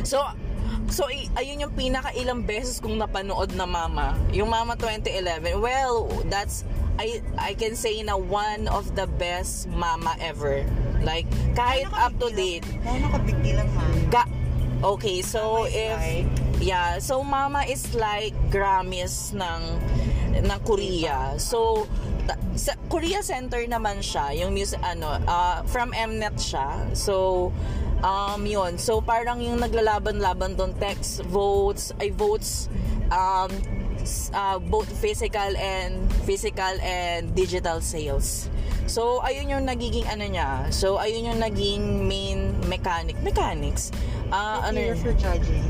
So, 0.06 0.22
so 0.94 1.10
ayun 1.10 1.66
yung 1.66 1.74
pinaka 1.74 2.14
ilang 2.14 2.46
beses 2.46 2.78
kong 2.78 2.98
napanood 2.98 3.54
na 3.58 3.66
Mama. 3.66 4.14
Yung 4.30 4.50
Mama 4.50 4.78
2011. 4.78 5.58
Well, 5.58 6.10
that's 6.30 6.64
I 7.00 7.24
I 7.40 7.56
can 7.56 7.74
say 7.74 8.02
na 8.04 8.20
one 8.20 8.68
of 8.70 8.94
the 8.94 9.08
best 9.18 9.66
Mama 9.72 10.14
ever. 10.20 10.68
Like 11.02 11.26
kahit 11.56 11.90
up 11.96 12.14
to 12.20 12.30
date. 12.30 12.68
Paano 12.84 13.08
ka 13.10 13.18
big 13.24 13.40
deal 13.42 13.58
ang 13.58 13.72
mama? 13.74 13.96
Ga- 14.12 14.34
okay, 14.84 15.24
so 15.24 15.66
Mama 15.66 15.72
if 15.74 15.98
like- 15.98 16.30
yeah, 16.60 17.00
so 17.00 17.24
Mama 17.24 17.64
is 17.66 17.88
like 17.96 18.36
Grammys 18.52 19.32
ng 19.32 19.62
ng 20.44 20.60
Korea. 20.68 21.40
So 21.40 21.88
sa 22.58 22.76
Korea 22.92 23.24
Center 23.24 23.64
naman 23.70 24.04
siya, 24.04 24.34
yung 24.36 24.52
music 24.52 24.82
ano, 24.84 25.16
ah, 25.30 25.64
from 25.70 25.94
Mnet 25.96 26.36
siya. 26.36 26.92
So 26.98 27.50
um 28.04 28.42
yun. 28.48 28.80
So 28.80 29.04
parang 29.04 29.44
yung 29.44 29.60
naglalaban-laban 29.60 30.56
doon 30.56 30.76
text 30.80 31.24
votes, 31.28 31.92
ay 32.00 32.12
votes 32.12 32.68
um 33.12 33.52
ah, 34.34 34.58
both 34.60 34.90
physical 35.00 35.56
and 35.58 36.08
physical 36.24 36.74
and 36.82 37.32
digital 37.36 37.80
sales. 37.84 38.50
So 38.90 39.22
ayun 39.22 39.54
yung 39.54 39.66
nagiging 39.70 40.10
ano 40.10 40.26
niya. 40.26 40.74
So 40.74 40.98
ayun 40.98 41.30
yung 41.30 41.40
naging 41.40 42.10
main 42.10 42.58
mechanic, 42.66 43.22
mechanics. 43.22 43.94
Ah, 44.30 44.70
ano 44.70 44.78
yun? 44.78 44.98
for 44.98 45.14
judging. 45.18 45.66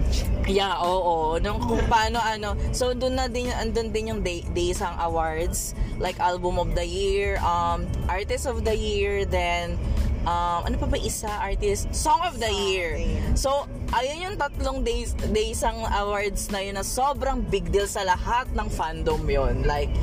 Yeah, 0.49 0.81
oo. 0.81 1.37
Nung 1.39 1.61
kung 1.61 1.83
paano 1.87 2.19
ano. 2.19 2.57
So 2.75 2.91
doon 2.91 3.15
na 3.15 3.25
din 3.29 3.47
andun 3.53 3.93
din 3.93 4.11
yung 4.11 4.21
Day, 4.25 4.43
Daysang 4.51 4.97
Awards, 4.99 5.77
like 6.01 6.17
Album 6.19 6.59
of 6.59 6.73
the 6.75 6.83
Year, 6.83 7.37
um 7.45 7.85
Artist 8.09 8.49
of 8.49 8.65
the 8.65 8.73
Year, 8.73 9.23
then 9.23 9.77
um 10.27 10.67
ano 10.67 10.75
pa 10.75 10.89
ba 10.89 10.99
isa 10.99 11.29
artist 11.39 11.87
Song 11.95 12.19
of 12.25 12.41
the 12.41 12.51
Year. 12.51 12.97
So 13.37 13.69
ayun 13.95 14.25
yung 14.25 14.35
tatlong 14.35 14.83
days 14.83 15.15
Daysang 15.31 15.85
Awards 15.85 16.51
na 16.51 16.59
yun 16.59 16.75
na 16.75 16.83
sobrang 16.83 17.45
big 17.45 17.71
deal 17.71 17.87
sa 17.87 18.03
lahat 18.03 18.49
ng 18.51 18.67
fandom 18.67 19.21
yon. 19.29 19.63
Like 19.63 19.93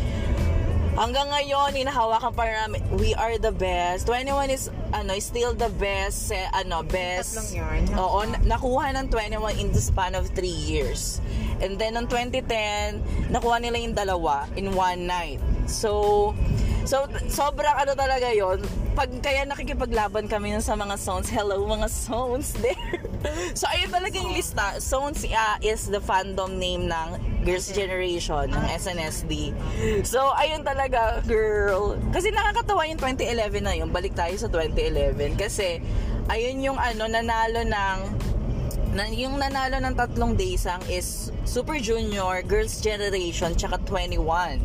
Hanggang 0.96 1.28
ngayon, 1.28 1.76
hinahawakan 1.76 2.32
pa 2.32 2.48
namin, 2.48 2.80
we 2.96 3.12
are 3.12 3.36
the 3.36 3.52
best. 3.52 4.08
21 4.08 4.48
is, 4.48 4.72
ano, 4.96 5.12
is 5.12 5.28
still 5.28 5.52
the 5.52 5.68
best, 5.76 6.32
eh, 6.32 6.48
ano, 6.56 6.80
best. 6.80 7.36
Tatlong 7.36 7.52
yun. 7.52 7.80
Oo, 8.00 8.24
na- 8.24 8.56
nakuha 8.56 8.96
ng 8.96 9.12
21 9.12 9.60
in 9.60 9.68
the 9.76 9.82
span 9.84 10.16
of 10.16 10.32
3 10.32 10.48
years. 10.48 11.20
And 11.60 11.76
then, 11.76 12.00
noong 12.00 12.08
2010, 12.08 13.04
nakuha 13.28 13.60
nila 13.60 13.76
yung 13.76 13.92
dalawa 13.92 14.48
in 14.56 14.72
one 14.72 15.04
night. 15.04 15.36
So, 15.68 16.32
so, 16.86 17.04
sobrang 17.28 17.74
ano 17.74 17.92
talaga 17.92 18.30
yon 18.30 18.62
Pag 18.96 19.10
kaya 19.20 19.44
nakikipaglaban 19.44 20.30
kami 20.30 20.56
sa 20.62 20.78
mga 20.78 20.96
songs, 20.96 21.28
hello 21.28 21.66
mga 21.66 21.90
songs 21.90 22.56
there. 22.62 23.02
so, 23.58 23.68
ayun 23.68 23.90
talaga 23.92 24.16
yung 24.16 24.32
lista. 24.32 24.78
Songs 24.80 25.26
uh, 25.26 25.58
is 25.60 25.90
the 25.90 26.00
fandom 26.00 26.56
name 26.56 26.88
ng 26.88 27.08
Girls' 27.44 27.70
Generation, 27.70 28.50
ng 28.50 28.64
SNSD. 28.74 29.54
So, 30.02 30.18
ayun 30.34 30.66
talaga, 30.66 31.22
girl. 31.26 31.94
Kasi 32.10 32.34
nakakatawa 32.34 32.88
yung 32.90 32.98
2011 32.98 33.62
na 33.62 33.74
yun. 33.76 33.90
Balik 33.94 34.18
tayo 34.18 34.34
sa 34.34 34.50
2011. 34.50 35.38
Kasi, 35.38 35.78
ayun 36.26 36.58
yung 36.58 36.78
ano, 36.78 37.06
nanalo 37.06 37.62
ng 37.62 37.96
na, 38.96 39.04
yung 39.12 39.36
nanalo 39.36 39.76
ng 39.76 39.94
tatlong 39.94 40.32
daysang 40.32 40.80
is 40.88 41.28
Super 41.44 41.76
Junior, 41.76 42.40
Girls' 42.40 42.80
Generation, 42.80 43.52
tsaka 43.52 43.76
21. 43.84 44.58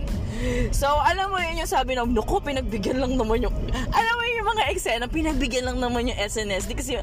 So, 0.73 0.87
alam 0.87 1.29
mo 1.29 1.37
yun 1.37 1.61
yung 1.61 1.69
sabi 1.69 1.93
ng, 1.99 2.15
naku, 2.15 2.39
pinagbigyan 2.41 2.97
lang 2.97 3.13
naman 3.19 3.43
yung, 3.45 3.53
alam 3.91 4.13
mo 4.15 4.21
yun 4.25 4.41
yung 4.41 4.49
mga 4.57 4.63
eksena, 4.73 5.05
pinagbigyan 5.05 5.67
lang 5.67 5.77
naman 5.77 6.09
yung 6.09 6.17
SNSD 6.17 6.71
kasi 6.73 6.97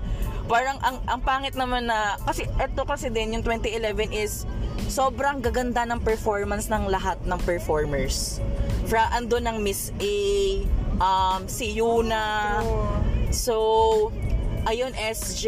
parang 0.49 0.80
ang, 0.80 0.99
ang 1.06 1.20
pangit 1.23 1.54
naman 1.54 1.87
na, 1.87 2.18
kasi 2.25 2.49
eto 2.58 2.82
kasi 2.88 3.12
din, 3.12 3.38
yung 3.38 3.44
2011 3.44 4.11
is 4.11 4.49
sobrang 4.88 5.44
gaganda 5.44 5.85
ng 5.85 6.00
performance 6.00 6.66
ng 6.73 6.88
lahat 6.88 7.20
ng 7.28 7.38
performers. 7.44 8.40
Fra, 8.88 9.12
ando 9.12 9.37
ng 9.37 9.61
Miss 9.61 9.92
A, 10.00 10.16
um, 10.99 11.44
si 11.47 11.76
Yuna, 11.76 12.58
So, 13.28 14.08
ayun, 14.64 14.97
SJ, 14.97 15.47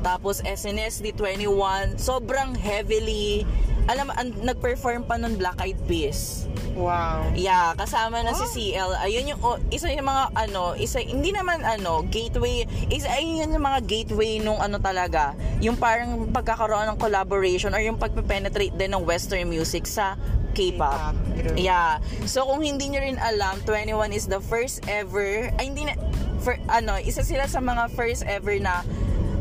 tapos 0.00 0.40
SNSD 0.42 1.12
21, 1.14 1.96
sobrang 1.96 2.56
heavily, 2.56 3.44
alam, 3.88 4.12
an, 4.14 4.32
nag-perform 4.44 5.04
pa 5.04 5.16
nun 5.16 5.34
Black 5.34 5.58
Eyed 5.60 5.80
Peas. 5.84 6.46
Wow. 6.78 7.26
Yeah, 7.34 7.74
kasama 7.74 8.22
na 8.22 8.30
Oh. 8.32 8.38
si 8.46 8.72
CL. 8.72 8.94
Ayun 9.02 9.34
yung, 9.34 9.40
oh, 9.42 9.58
isa 9.68 9.90
yung 9.90 10.06
mga, 10.06 10.24
ano, 10.32 10.78
isa, 10.78 11.02
hindi 11.02 11.34
naman, 11.34 11.60
ano, 11.60 12.06
gateway, 12.06 12.64
isa, 12.88 13.10
ayun 13.10 13.50
yung 13.50 13.60
mga 13.60 13.80
gateway 13.84 14.38
nung, 14.38 14.56
ano 14.62 14.78
talaga, 14.78 15.34
yung 15.58 15.74
parang 15.76 16.30
pagkakaroon 16.30 16.86
ng 16.94 16.98
collaboration 16.98 17.74
or 17.74 17.82
yung 17.82 17.98
pagpe-penetrate 17.98 18.72
din 18.78 18.94
ng 18.94 19.02
western 19.02 19.50
music 19.50 19.84
sa 19.84 20.14
K-pop. 20.54 21.14
K-pop. 21.38 21.58
Yeah. 21.58 21.98
So, 22.26 22.46
kung 22.46 22.62
hindi 22.62 22.90
nyo 22.90 23.02
rin 23.02 23.18
alam, 23.18 23.58
21 23.66 24.10
is 24.14 24.26
the 24.26 24.40
first 24.40 24.82
ever, 24.86 25.50
ay, 25.58 25.64
hindi 25.70 25.90
na, 25.90 25.94
for, 26.40 26.56
ano, 26.70 26.96
isa 26.96 27.26
sila 27.26 27.44
sa 27.50 27.58
mga 27.58 27.90
first 27.92 28.22
ever 28.24 28.56
na 28.56 28.86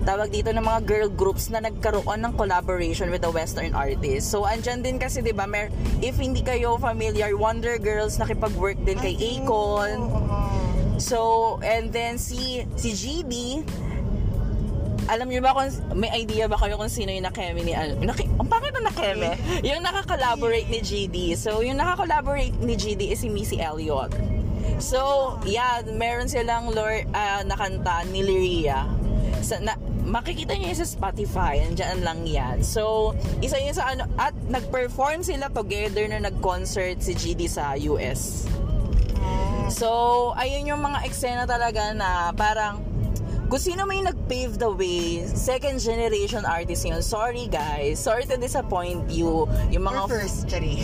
tawag 0.10 0.34
dito 0.34 0.50
ng 0.50 0.66
mga 0.66 0.82
girl 0.90 1.10
groups 1.14 1.54
na 1.54 1.62
nagkaroon 1.62 2.26
ng 2.26 2.34
collaboration 2.34 3.14
with 3.14 3.22
the 3.22 3.30
western 3.30 3.78
artist. 3.78 4.34
So, 4.34 4.50
andyan 4.50 4.82
din 4.82 4.98
kasi, 4.98 5.22
di 5.22 5.30
ba, 5.30 5.46
mer 5.46 5.70
if 6.02 6.18
hindi 6.18 6.42
kayo 6.42 6.82
familiar, 6.82 7.38
Wonder 7.38 7.78
Girls 7.78 8.18
nakipag-work 8.18 8.82
din 8.82 8.98
kay 8.98 9.14
Ay, 9.14 9.38
Akon. 9.46 10.10
So, 10.98 11.62
and 11.62 11.94
then 11.94 12.18
si 12.18 12.66
si 12.74 12.98
GD, 12.98 13.62
alam 15.06 15.30
niyo 15.30 15.46
ba 15.46 15.54
kung 15.54 15.70
may 15.94 16.10
idea 16.18 16.50
ba 16.50 16.58
kayo 16.58 16.82
kung 16.82 16.90
sino 16.90 17.14
yung 17.14 17.30
nakeme 17.30 17.62
ni 17.62 17.78
ano? 17.78 18.02
Naki, 18.02 18.26
ang 18.42 18.50
pangit 18.50 18.74
na 18.74 18.90
nakeme. 18.90 19.38
Yung 19.70 19.82
nakaka-collaborate 19.82 20.70
ni 20.70 20.80
GD. 20.86 21.18
So, 21.34 21.66
yung 21.66 21.82
nakaka-collaborate 21.82 22.58
ni 22.62 22.78
GD 22.78 23.14
is 23.14 23.22
si 23.22 23.30
Missy 23.30 23.58
Elliott. 23.58 24.14
So, 24.78 25.36
yeah, 25.50 25.82
meron 25.86 26.30
silang 26.30 26.70
lore, 26.74 27.10
ah, 27.14 27.42
nakanta 27.42 28.06
ni 28.14 28.22
Lyria. 28.22 28.86
Sa, 29.42 29.58
na, 29.58 29.74
makikita 30.10 30.52
yun 30.52 30.74
sa 30.74 30.84
Spotify, 30.84 31.62
andyan 31.62 32.02
lang 32.02 32.26
yan. 32.26 32.66
So, 32.66 33.14
isa 33.40 33.56
yun 33.56 33.72
sa 33.72 33.94
ano, 33.94 34.10
at 34.18 34.34
nag-perform 34.50 35.22
sila 35.22 35.48
together 35.48 36.10
na 36.10 36.20
nag-concert 36.20 37.00
si 37.00 37.14
GD 37.14 37.46
sa 37.46 37.78
US. 37.88 38.50
So, 39.70 39.90
ayun 40.34 40.66
yung 40.66 40.82
mga 40.82 41.06
eksena 41.06 41.46
talaga 41.46 41.94
na 41.94 42.34
parang 42.34 42.82
kung 43.50 43.58
sino 43.58 43.86
may 43.86 44.02
nag-pave 44.02 44.58
the 44.58 44.70
way, 44.70 45.26
second 45.26 45.82
generation 45.82 46.46
artist 46.46 46.86
yun. 46.86 47.02
Sorry 47.02 47.46
guys, 47.46 47.98
sorry 47.98 48.26
to 48.26 48.38
disappoint 48.38 49.10
you. 49.10 49.50
Yung 49.70 49.86
mga... 49.86 50.06
Or 50.06 50.22
first, 50.22 50.46
Chari. 50.46 50.78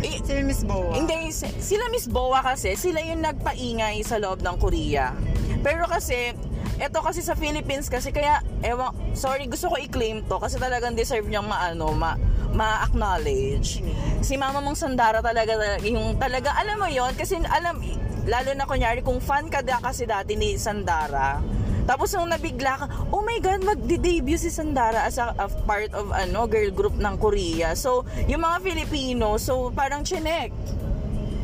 Eh, 0.00 0.20
Si 0.20 0.32
Miss 0.44 0.60
Boa. 0.60 0.92
hindi, 0.92 1.32
si- 1.32 1.48
sila 1.56 1.88
Miss 1.88 2.04
Boa 2.04 2.44
kasi, 2.44 2.76
sila 2.76 3.00
yung 3.00 3.20
nagpaingay 3.20 4.00
sa 4.00 4.20
loob 4.20 4.44
ng 4.44 4.56
Korea. 4.56 5.16
Pero 5.64 5.88
kasi, 5.88 6.36
eto 6.82 6.98
kasi 6.98 7.22
sa 7.22 7.38
Philippines 7.38 7.86
kasi 7.86 8.10
kaya, 8.10 8.42
ewan, 8.66 8.90
sorry, 9.14 9.46
gusto 9.46 9.70
ko 9.70 9.78
i-claim 9.78 10.26
to 10.26 10.42
kasi 10.42 10.58
talagang 10.58 10.98
deserve 10.98 11.30
niyang 11.30 11.46
maano, 11.46 11.94
ma, 11.94 12.18
ma-acknowledge. 12.50 13.86
Si 14.18 14.34
Mama 14.34 14.58
mong 14.58 14.74
Sandara 14.74 15.22
talaga, 15.22 15.78
yung 15.86 16.18
talaga, 16.18 16.58
alam 16.58 16.82
mo 16.82 16.90
yon 16.90 17.14
kasi 17.14 17.38
alam, 17.38 17.78
lalo 18.26 18.50
na 18.58 18.66
kunyari, 18.66 18.98
kung 19.06 19.22
fan 19.22 19.46
ka 19.46 19.62
da 19.62 19.78
kasi 19.78 20.10
dati 20.10 20.34
ni 20.34 20.58
Sandara, 20.58 21.38
tapos 21.86 22.14
nung 22.14 22.30
nabigla 22.30 22.78
ka, 22.78 22.86
oh 23.10 23.22
my 23.22 23.38
God, 23.38 23.62
magde-debut 23.62 24.38
si 24.38 24.50
Sandara 24.50 25.06
as 25.06 25.22
a, 25.22 25.34
a 25.38 25.46
part 25.66 25.90
of 25.94 26.10
ano 26.14 26.46
girl 26.46 26.70
group 26.70 26.94
ng 26.98 27.14
Korea. 27.18 27.74
So, 27.74 28.06
yung 28.30 28.42
mga 28.42 28.58
Filipino, 28.62 29.38
so 29.38 29.70
parang 29.74 30.06
chinek. 30.06 30.54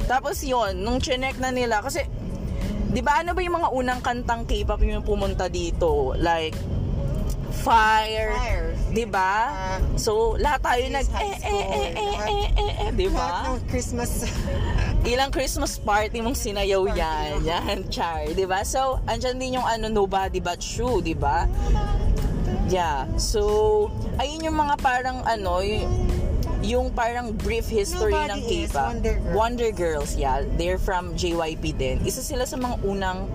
Tapos 0.07 0.43
yon 0.47 0.79
nung 0.79 1.03
chinek 1.03 1.43
na 1.43 1.51
nila, 1.51 1.83
kasi, 1.83 2.07
di 2.89 3.01
ba 3.05 3.21
ano 3.21 3.37
ba 3.37 3.41
yung 3.45 3.57
mga 3.61 3.71
unang 3.73 4.01
kantang 4.01 4.43
K-pop 4.49 4.81
yung 4.85 5.05
pumunta 5.05 5.47
dito? 5.47 6.17
Like, 6.17 6.57
Fire, 7.59 8.33
Fire. 8.39 8.71
di 8.95 9.05
ba? 9.05 9.51
Ah, 9.51 9.79
so, 9.99 10.39
lahat 10.39 10.63
tayo 10.63 10.83
nag, 10.89 11.07
eh, 11.21 11.37
eh, 11.43 11.49
eh, 11.49 11.91
eh, 11.91 12.13
eh, 12.29 12.49
eh, 12.55 12.73
eh, 12.87 12.91
di 12.95 13.09
ba? 13.11 13.59
Christmas. 13.67 14.25
ilang 15.13 15.31
Christmas 15.33 15.81
party 15.81 16.21
mong 16.21 16.37
sinayaw 16.37 16.85
yan. 16.93 17.43
Yan, 17.43 17.79
char. 17.89 18.29
di 18.37 18.45
ba 18.45 18.63
So, 18.63 19.01
andyan 19.09 19.41
din 19.41 19.59
yung 19.61 19.67
ano, 19.67 19.89
nobody 19.89 20.39
but 20.39 20.61
you, 20.61 21.01
di 21.01 21.17
ba 21.17 21.49
Yeah. 22.69 23.09
So, 23.17 23.89
ayun 24.21 24.45
yung 24.45 24.59
mga 24.61 24.77
parang 24.85 25.25
ano, 25.25 25.65
yung, 25.65 25.89
yung 26.63 26.91
parang 26.91 27.35
brief 27.35 27.71
history 27.71 28.15
Nobody 28.15 28.33
ng 28.33 28.41
K-pop. 28.47 28.87
Wonder 28.91 29.15
Girls. 29.15 29.35
Wonder 29.37 29.71
Girls, 29.71 30.11
yeah. 30.19 30.43
They're 30.59 30.81
from 30.81 31.15
JYP 31.15 31.79
din. 31.79 31.97
Isa 32.03 32.23
sila 32.23 32.45
sa 32.47 32.59
mga 32.59 32.83
unang 32.83 33.29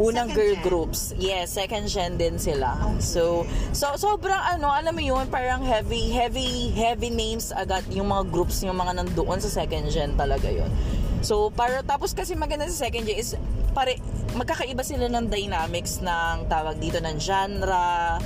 unang 0.00 0.32
Second 0.32 0.40
girl 0.40 0.56
gen. 0.56 0.64
groups. 0.64 1.00
Yes, 1.20 1.52
second 1.52 1.84
gen 1.92 2.16
din 2.16 2.40
sila. 2.40 2.72
Okay. 2.72 3.04
So, 3.04 3.44
so 3.76 3.92
sobrang 4.00 4.40
ano, 4.56 4.72
alam 4.72 4.96
mo 4.96 5.02
yun, 5.04 5.28
parang 5.28 5.60
heavy, 5.60 6.08
heavy, 6.08 6.72
heavy 6.72 7.12
names 7.12 7.52
agad 7.52 7.84
yung 7.92 8.08
mga 8.08 8.32
groups 8.32 8.64
yung 8.64 8.80
mga 8.80 8.96
nandoon 8.96 9.44
sa 9.44 9.52
second 9.52 9.92
gen 9.92 10.16
talaga 10.16 10.48
yun. 10.48 10.72
So, 11.20 11.52
para 11.52 11.84
tapos 11.84 12.16
kasi 12.16 12.32
maganda 12.32 12.64
sa 12.72 12.88
second 12.88 13.04
gen 13.04 13.20
is 13.20 13.36
pare 13.76 14.00
magkakaiba 14.34 14.80
sila 14.82 15.06
ng 15.12 15.28
dynamics 15.28 16.00
ng 16.00 16.48
tawag 16.48 16.80
dito 16.80 16.98
ng 16.98 17.20
genre 17.20 18.18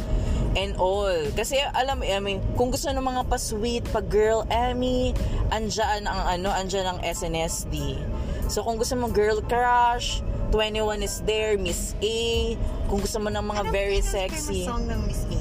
and 0.55 0.79
all. 0.79 1.15
Kasi 1.35 1.59
alam 1.75 2.03
I 2.03 2.19
mean, 2.23 2.39
kung 2.55 2.71
gusto 2.71 2.91
ng 2.91 3.03
mga 3.03 3.23
pa-sweet, 3.29 3.85
pa-girl, 3.91 4.47
Emmy, 4.51 5.15
andyan 5.51 6.07
ang 6.07 6.39
ano, 6.39 6.49
andyan 6.55 6.87
ang 6.87 6.99
SNSD. 7.03 7.99
So, 8.47 8.61
kung 8.63 8.77
gusto 8.77 8.95
mo 8.95 9.09
girl 9.09 9.41
crush, 9.41 10.21
21 10.53 11.03
is 11.03 11.19
there, 11.27 11.59
Miss 11.59 11.99
A. 11.99 12.55
Kung 12.87 13.03
gusto 13.03 13.19
mo 13.19 13.33
ng 13.33 13.43
mga 13.43 13.63
Anong 13.67 13.75
very 13.75 14.01
sexy. 14.05 14.63
song 14.69 14.87
ng 14.87 15.01
Miss 15.09 15.23
A? 15.27 15.41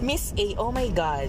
Miss 0.00 0.24
A, 0.38 0.46
oh 0.56 0.72
my 0.72 0.88
God. 0.94 1.28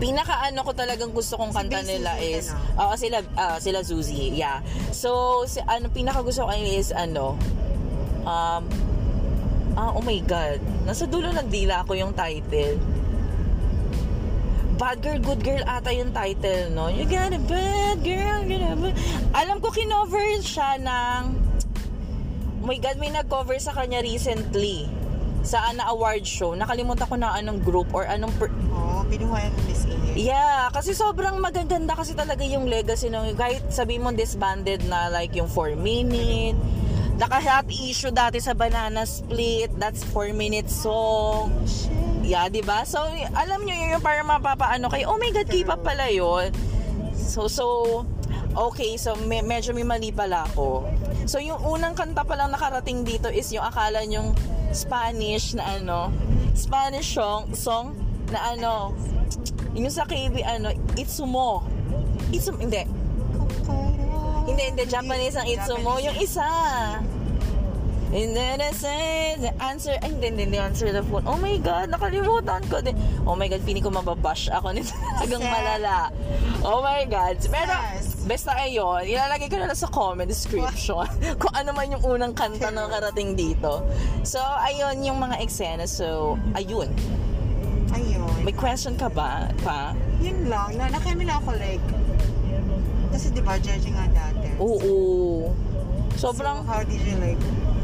Pinaka 0.00 0.50
ano 0.50 0.66
ko 0.66 0.72
talagang 0.74 1.14
gusto 1.14 1.38
kong 1.38 1.54
Si 1.54 1.58
kanta 1.62 1.78
Big 1.84 1.94
nila 1.94 2.10
Suzy, 2.18 2.32
is 2.34 2.46
ano? 2.50 2.80
oo 2.82 2.94
sila 2.98 3.18
ah, 3.38 3.58
sila 3.62 3.78
Zuzi, 3.86 4.34
yeah. 4.34 4.58
So 4.90 5.42
si, 5.46 5.62
ano 5.62 5.94
pinaka 5.94 6.26
gusto 6.26 6.42
ko 6.42 6.50
is 6.58 6.90
ano 6.90 7.38
um 8.26 8.66
ah 9.76 9.92
oh 9.96 10.04
my 10.04 10.20
god. 10.24 10.60
Nasa 10.84 11.08
dulo 11.08 11.32
ng 11.32 11.48
dila 11.48 11.84
ko 11.88 11.96
yung 11.96 12.12
title. 12.12 12.76
Bad 14.82 14.98
Girl, 14.98 15.20
Good 15.22 15.46
Girl 15.46 15.62
ata 15.62 15.94
yung 15.94 16.10
title, 16.10 16.74
no? 16.74 16.90
You 16.90 17.06
got 17.06 17.30
a 17.30 17.38
bad 17.38 18.02
girl, 18.02 18.42
you 18.42 18.58
got 18.58 18.74
a 18.74 18.78
bad... 18.82 18.94
Alam 19.30 19.62
ko, 19.62 19.70
kinover 19.70 20.42
siya 20.42 20.74
ng... 20.82 21.20
Oh 22.62 22.66
my 22.66 22.82
God, 22.82 22.98
may 22.98 23.14
nag-cover 23.14 23.54
sa 23.62 23.70
kanya 23.78 24.02
recently 24.02 24.90
sa 25.42 25.70
ana 25.70 25.90
award 25.90 26.22
show. 26.22 26.54
Nakalimutan 26.54 27.06
ko 27.06 27.14
na 27.18 27.34
anong 27.34 27.62
group 27.62 27.90
or 27.90 28.06
anong 28.06 28.30
per- 28.38 28.54
oh, 28.70 29.02
binuhayan 29.10 29.50
ng 29.54 29.64
Miss 29.66 29.82
A. 29.86 29.94
Yeah, 30.14 30.70
kasi 30.70 30.94
sobrang 30.94 31.38
magaganda 31.42 31.98
kasi 31.98 32.14
talaga 32.14 32.46
yung 32.46 32.70
legacy 32.70 33.10
ng 33.10 33.34
kahit 33.34 33.66
sabi 33.70 33.98
mo 33.98 34.14
disbanded 34.14 34.86
na 34.86 35.10
like 35.10 35.34
yung 35.34 35.50
4 35.50 35.74
minute. 35.74 36.58
Naka-hot 37.20 37.68
issue 37.68 38.10
dati 38.10 38.40
sa 38.40 38.56
Banana 38.56 39.04
Split, 39.04 39.72
that's 39.76 40.00
4 40.10 40.32
minute 40.32 40.68
song. 40.72 41.52
Yeah, 42.22 42.46
'di 42.48 42.62
ba? 42.62 42.86
So 42.86 43.02
alam 43.34 43.66
niyo 43.66 43.74
yun 43.76 43.88
yung 43.98 44.04
para 44.04 44.22
mapapaano 44.22 44.88
kayo. 44.88 45.12
Oh 45.12 45.18
my 45.18 45.28
god, 45.34 45.50
K-pop 45.50 45.82
pala 45.82 46.08
'yon. 46.08 46.54
So 47.12 47.50
so 47.50 47.66
okay, 48.54 48.96
so 48.96 49.18
me- 49.26 49.44
medyo 49.44 49.74
may 49.74 49.84
mali 49.84 50.14
pala 50.14 50.46
ako. 50.48 50.86
So 51.26 51.42
yung 51.42 51.60
unang 51.62 51.98
kanta 51.98 52.22
pa 52.22 52.34
lang 52.38 52.54
nakarating 52.54 53.02
dito 53.02 53.26
is 53.30 53.50
yung 53.50 53.66
akala 53.66 54.02
nyong 54.06 54.34
Spanish 54.72 55.52
na 55.52 55.78
ano, 55.78 56.08
Spanish 56.56 57.12
song, 57.12 57.52
song 57.52 57.92
na 58.32 58.56
ano, 58.56 58.96
yung 59.76 59.92
sa 59.92 60.08
KB 60.08 60.40
ano, 60.44 60.72
Itsumo. 60.96 61.64
Itsumo, 62.32 62.58
hindi. 62.60 63.01
Hindi, 64.52 64.68
hindi, 64.68 64.84
Japanese 64.84 65.40
ang 65.40 65.48
Itsumo. 65.48 65.96
Yung 65.96 66.12
isa. 66.20 66.44
And 68.12 68.36
then 68.36 68.60
I 68.60 68.76
say, 68.76 69.00
the 69.40 69.48
answer, 69.56 69.96
ay, 70.04 70.12
hindi, 70.12 70.44
hindi, 70.44 70.60
answer 70.60 70.92
the 70.92 71.00
phone. 71.08 71.24
Oh 71.24 71.40
my 71.40 71.56
God, 71.56 71.88
nakalimutan 71.88 72.60
ko 72.68 72.84
din. 72.84 72.92
Oh 73.24 73.32
my 73.32 73.48
God, 73.48 73.64
feeling 73.64 73.80
ko 73.80 73.88
mababash 73.88 74.52
ako 74.52 74.76
nito 74.76 74.92
Yes. 75.24 75.40
malala. 75.40 76.12
Oh 76.60 76.84
my 76.84 77.08
God. 77.08 77.40
Pero, 77.48 77.72
Yes. 77.72 78.20
basta 78.28 78.52
ayun, 78.60 79.08
ilalagay 79.08 79.48
ko 79.48 79.56
na 79.56 79.72
lang 79.72 79.80
sa 79.80 79.88
comment 79.88 80.28
description 80.28 81.08
kung 81.40 81.56
ano 81.56 81.72
man 81.72 81.88
yung 81.88 82.04
unang 82.04 82.36
kanta 82.36 82.68
na 82.68 82.84
karating 82.84 83.32
dito. 83.32 83.80
So, 84.28 84.44
ayun 84.60 85.00
yung 85.00 85.16
mga 85.16 85.40
eksena. 85.40 85.88
So, 85.88 86.36
ayun. 86.52 86.92
Ayun. 87.96 88.28
May 88.44 88.52
question 88.52 88.92
ka 89.00 89.08
ba? 89.08 89.48
Pa? 89.64 89.96
Yun 90.20 90.52
lang. 90.52 90.76
Na, 90.76 90.92
nakimila 90.92 91.40
ako 91.40 91.56
like, 91.56 91.80
kasi 93.08 93.28
di 93.28 93.40
ba, 93.40 93.56
judging 93.56 93.92
nga 93.92 94.08
dati. 94.08 94.41
Oo. 94.60 95.48
Sobrang, 96.16 96.62
So, 96.62 96.68
how 96.68 96.80
did 96.84 97.00
you 97.02 97.16
like, 97.18 97.40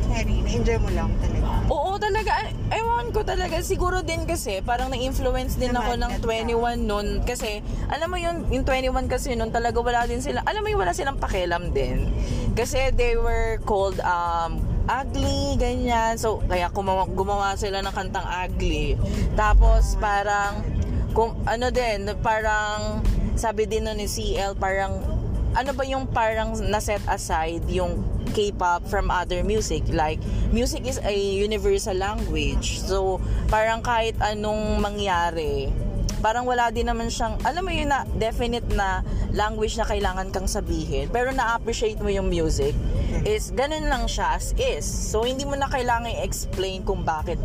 carry? 0.08 0.40
Na-enjoy 0.44 0.78
mo 0.80 0.90
lang 0.92 1.10
talaga. 1.20 1.46
Oo, 1.68 1.90
talaga. 2.00 2.30
Ewan 2.72 3.08
ko 3.12 3.20
talaga. 3.24 3.60
Siguro 3.60 4.00
din 4.00 4.24
kasi, 4.24 4.60
parang 4.64 4.88
na-influence 4.88 5.56
din 5.56 5.72
ako 5.72 5.96
ng 5.96 6.12
Namagnet 6.20 6.24
ka. 6.24 6.76
21 6.76 6.88
nun. 6.88 7.08
Kasi, 7.24 7.60
alam 7.88 8.08
mo 8.08 8.16
yun, 8.16 8.44
yung 8.48 8.64
21 8.64 9.08
kasi 9.08 9.36
nun, 9.36 9.52
talaga 9.52 9.80
wala 9.80 10.04
din 10.08 10.20
sila, 10.20 10.44
alam 10.44 10.60
mo 10.64 10.68
yung 10.68 10.80
wala 10.80 10.92
silang 10.92 11.16
pakialam 11.16 11.72
din. 11.72 12.08
Kasi 12.52 12.92
they 12.94 13.16
were 13.16 13.60
called, 13.64 14.00
um, 14.00 14.60
ugly, 14.88 15.56
ganyan. 15.60 16.16
So, 16.16 16.40
kaya 16.48 16.72
gumawa, 16.72 17.04
gumawa 17.12 17.52
sila 17.60 17.84
ng 17.84 17.92
kantang 17.92 18.24
ugly. 18.24 18.96
Tapos, 19.36 19.96
parang, 20.00 20.64
kung 21.12 21.36
ano 21.44 21.68
din, 21.68 22.08
parang, 22.24 23.04
sabi 23.36 23.68
din 23.68 23.84
nun 23.84 24.00
ni 24.00 24.08
CL, 24.08 24.56
parang, 24.56 25.17
ano 25.56 25.70
ba 25.72 25.84
yung 25.84 26.04
parang 26.08 26.56
na-set 26.68 27.00
aside 27.08 27.64
yung 27.68 28.04
K-pop 28.36 28.84
from 28.88 29.08
other 29.08 29.40
music? 29.40 29.88
Like 29.88 30.20
music 30.52 30.84
is 30.84 31.00
a 31.00 31.14
universal 31.16 31.96
language. 31.96 32.80
So 32.84 33.22
parang 33.48 33.80
kahit 33.80 34.20
anong 34.20 34.82
mangyari 34.84 35.72
parang 36.18 36.44
wala 36.50 36.70
din 36.74 36.90
naman 36.90 37.08
siyang 37.08 37.38
alam 37.46 37.62
mo 37.62 37.70
yun 37.70 37.90
na 37.94 38.02
definite 38.18 38.66
na 38.74 39.06
language 39.30 39.78
na 39.78 39.86
kailangan 39.86 40.34
kang 40.34 40.50
sabihin. 40.50 41.06
Pero 41.14 41.30
na-appreciate 41.30 42.02
mo 42.02 42.10
yung 42.10 42.26
music. 42.26 42.74
Is 43.22 43.54
ganun 43.54 43.86
lang 43.86 44.04
siya 44.10 44.36
as 44.36 44.52
is. 44.58 44.84
So 44.84 45.24
hindi 45.24 45.46
mo 45.46 45.54
na 45.54 45.70
kailangan 45.70 46.10
i-explain 46.18 46.82
kung 46.82 47.06
bakit 47.06 47.38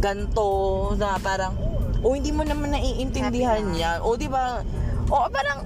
ganto 0.00 0.92
na 0.96 1.16
parang 1.20 1.56
o 2.00 2.16
hindi 2.16 2.32
mo 2.32 2.44
naman 2.44 2.72
naiintindihan 2.72 3.64
yan. 3.76 3.98
O 4.04 4.16
di 4.16 4.28
ba? 4.28 4.64
O 5.08 5.28
parang 5.28 5.64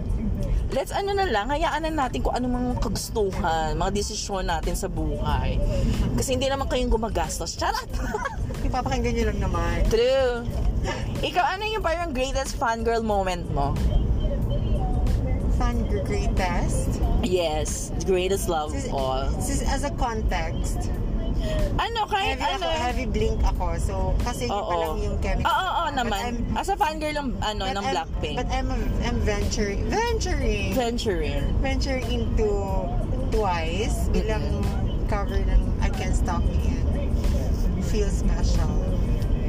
let's 0.73 0.95
ano 0.95 1.13
na 1.13 1.29
lang, 1.29 1.51
hayaan 1.53 1.85
na 1.85 1.93
natin 1.93 2.25
kung 2.25 2.33
ano 2.33 2.49
mga 2.49 2.81
kagustuhan, 2.81 3.77
mga 3.77 3.93
desisyon 3.93 4.49
natin 4.49 4.79
sa 4.79 4.89
buhay. 4.89 5.61
Kasi 6.17 6.39
hindi 6.39 6.49
naman 6.49 6.71
kayong 6.71 6.89
gumagastos. 6.89 7.59
Charot! 7.59 7.91
Ipapakinggan 8.67 9.13
nyo 9.13 9.25
lang 9.29 9.41
naman. 9.51 9.77
True. 9.93 10.49
Ikaw, 11.21 11.45
ano 11.57 11.65
yung 11.69 11.85
parang 11.85 12.13
greatest 12.17 12.57
fangirl 12.57 13.05
moment 13.05 13.45
mo? 13.53 13.77
Fan 15.61 15.87
greatest. 16.05 17.01
Yes, 17.23 17.95
greatest 18.05 18.51
love 18.51 18.75
of 18.75 18.85
all. 18.93 19.31
this 19.39 19.49
is 19.49 19.63
as 19.65 19.85
a 19.87 19.93
context. 19.97 20.91
Ano, 21.75 22.07
kahit 22.07 22.39
Heavy, 22.39 22.55
ano. 22.55 22.65
ako, 22.65 22.79
heavy 22.81 23.07
blink 23.07 23.39
ako. 23.43 23.67
So, 23.77 23.95
kasi 24.23 24.47
yun 24.47 24.63
pa 24.63 24.75
lang 24.77 24.99
yung 25.01 25.17
chemistry. 25.19 25.47
Oo, 25.47 25.65
oo, 25.67 25.83
But 25.85 25.95
naman. 25.97 26.23
I'm- 26.23 26.55
As 26.55 26.69
a 26.69 26.77
fangirl 26.77 27.15
ng, 27.15 27.29
ano, 27.41 27.63
ng 27.67 27.77
I'm- 27.81 27.93
Blackpink. 27.93 28.37
But 28.39 28.49
I'm, 28.49 28.69
I'm 29.03 29.19
venturing, 29.21 29.83
venturing, 29.89 30.71
Venturing. 30.73 31.43
venturing 31.59 32.07
into 32.07 32.49
Twice 33.31 34.07
bilang 34.09 34.43
cover 35.07 35.39
ng 35.39 35.61
I 35.81 35.91
Can't 35.91 36.15
Stop 36.15 36.41
Me 36.45 36.71
and 36.71 37.11
Feel 37.85 38.07
Special. 38.09 38.71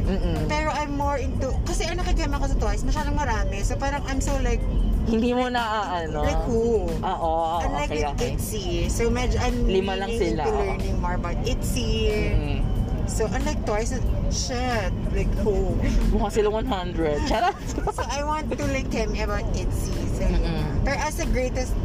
Mm-mm. 0.05 0.45
Pero 0.45 0.69
I'm 0.69 0.93
more 0.93 1.17
into, 1.17 1.49
kasi 1.65 1.85
ang 1.85 1.97
nakikima 1.97 2.37
ko 2.37 2.45
sa 2.45 2.57
Twice, 2.57 2.81
masyadong 2.81 3.13
marami. 3.13 3.61
So 3.61 3.73
parang 3.75 4.01
I'm 4.05 4.21
so 4.21 4.33
like, 4.41 4.61
Hindi 5.05 5.31
mo 5.31 5.45
na, 5.47 5.61
ano. 6.01 6.25
like 6.25 6.43
who? 6.49 6.89
Oo, 6.89 7.31
Unlike 7.61 7.89
okay, 7.89 8.01
with 8.01 8.13
okay. 8.17 8.31
ITZY. 8.35 8.89
So 8.89 9.07
medyo 9.13 9.37
I'm 9.37 9.69
Lima 9.69 9.93
lang 9.93 10.09
really 10.09 10.33
sila, 10.33 10.43
into 10.43 10.51
oo. 10.51 10.61
learning 10.65 10.95
more 10.97 11.15
about 11.15 11.37
ITZY. 11.45 11.93
Mm. 12.09 12.59
So 13.05 13.29
unlike 13.29 13.61
Twice, 13.69 13.93
shit, 14.33 14.89
like 15.13 15.29
who? 15.45 15.77
Mukha 16.09 16.33
sila 16.33 16.49
100. 16.49 17.21
Charot! 17.29 17.53
so 17.93 18.01
I 18.01 18.25
want 18.25 18.49
to 18.49 18.65
like 18.65 18.89
him 18.89 19.13
about 19.13 19.45
ITZY. 19.53 19.93
So, 20.17 20.23
Mm-mm. 20.25 20.81
pero 20.81 20.97
as 20.97 21.21
the 21.21 21.29
greatest, 21.29 21.77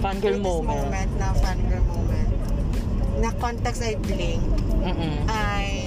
Fangirl 0.00 0.40
greatest 0.40 0.44
moment. 0.64 0.80
moment 0.88 1.10
na 1.20 1.28
fangirl 1.36 1.84
moment, 1.84 2.32
na 3.20 3.28
context 3.36 3.84
I 3.84 3.96
blink, 4.00 4.40
Mm-mm. 4.80 5.16
I 5.28 5.83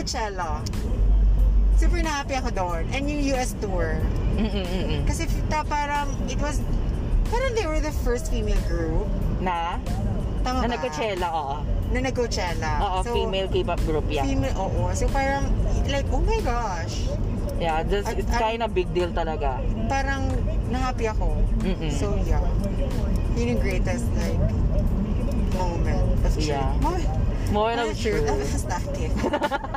Coachella. 0.00 0.64
Super 1.76 2.00
na 2.00 2.24
happy 2.24 2.32
ako 2.40 2.48
doon. 2.56 2.82
And 2.96 3.04
yung 3.04 3.20
US 3.36 3.52
tour. 3.60 4.00
Mm-mm-mm. 4.40 5.04
Kasi 5.04 5.28
ta 5.52 5.60
parang 5.60 6.08
it 6.24 6.40
was 6.40 6.64
parang 7.28 7.52
they 7.52 7.68
were 7.68 7.84
the 7.84 7.92
first 8.00 8.32
female 8.32 8.56
group. 8.64 9.04
Na? 9.44 9.76
Tama 10.40 10.64
Na 10.64 10.68
ba? 10.68 10.72
nag-Coachella, 10.72 11.28
oo. 11.28 11.56
Na 11.92 11.98
nag-Coachella. 12.00 12.72
Oo, 12.80 12.98
So, 13.04 13.12
female 13.12 13.48
K-pop 13.52 13.80
group 13.84 14.08
yan. 14.08 14.24
Female, 14.24 14.56
oo. 14.56 14.88
So 14.96 15.04
parang 15.12 15.52
like 15.92 16.08
oh 16.08 16.24
my 16.24 16.40
gosh. 16.40 17.04
Yeah, 17.60 17.84
that's, 17.84 18.08
At- 18.08 18.16
it's 18.16 18.32
kind 18.40 18.64
of 18.64 18.72
big 18.72 18.88
deal 18.96 19.12
talaga. 19.12 19.60
Parang 19.84 20.32
na-happy 20.72 21.12
ako. 21.12 21.36
Mm-mm. 21.60 21.92
So, 21.92 22.16
yeah. 22.24 22.40
Yun 23.36 23.52
yung 23.52 23.60
greatest, 23.60 24.08
like, 24.16 24.40
moment 25.52 26.08
of 26.24 26.32
truth. 26.32 26.48
Yeah. 26.48 26.72
Moment, 26.80 27.04
Moment 27.52 27.78
of 27.84 28.00
truth. 28.00 28.24
I'm 28.32 28.40
static. 28.48 29.12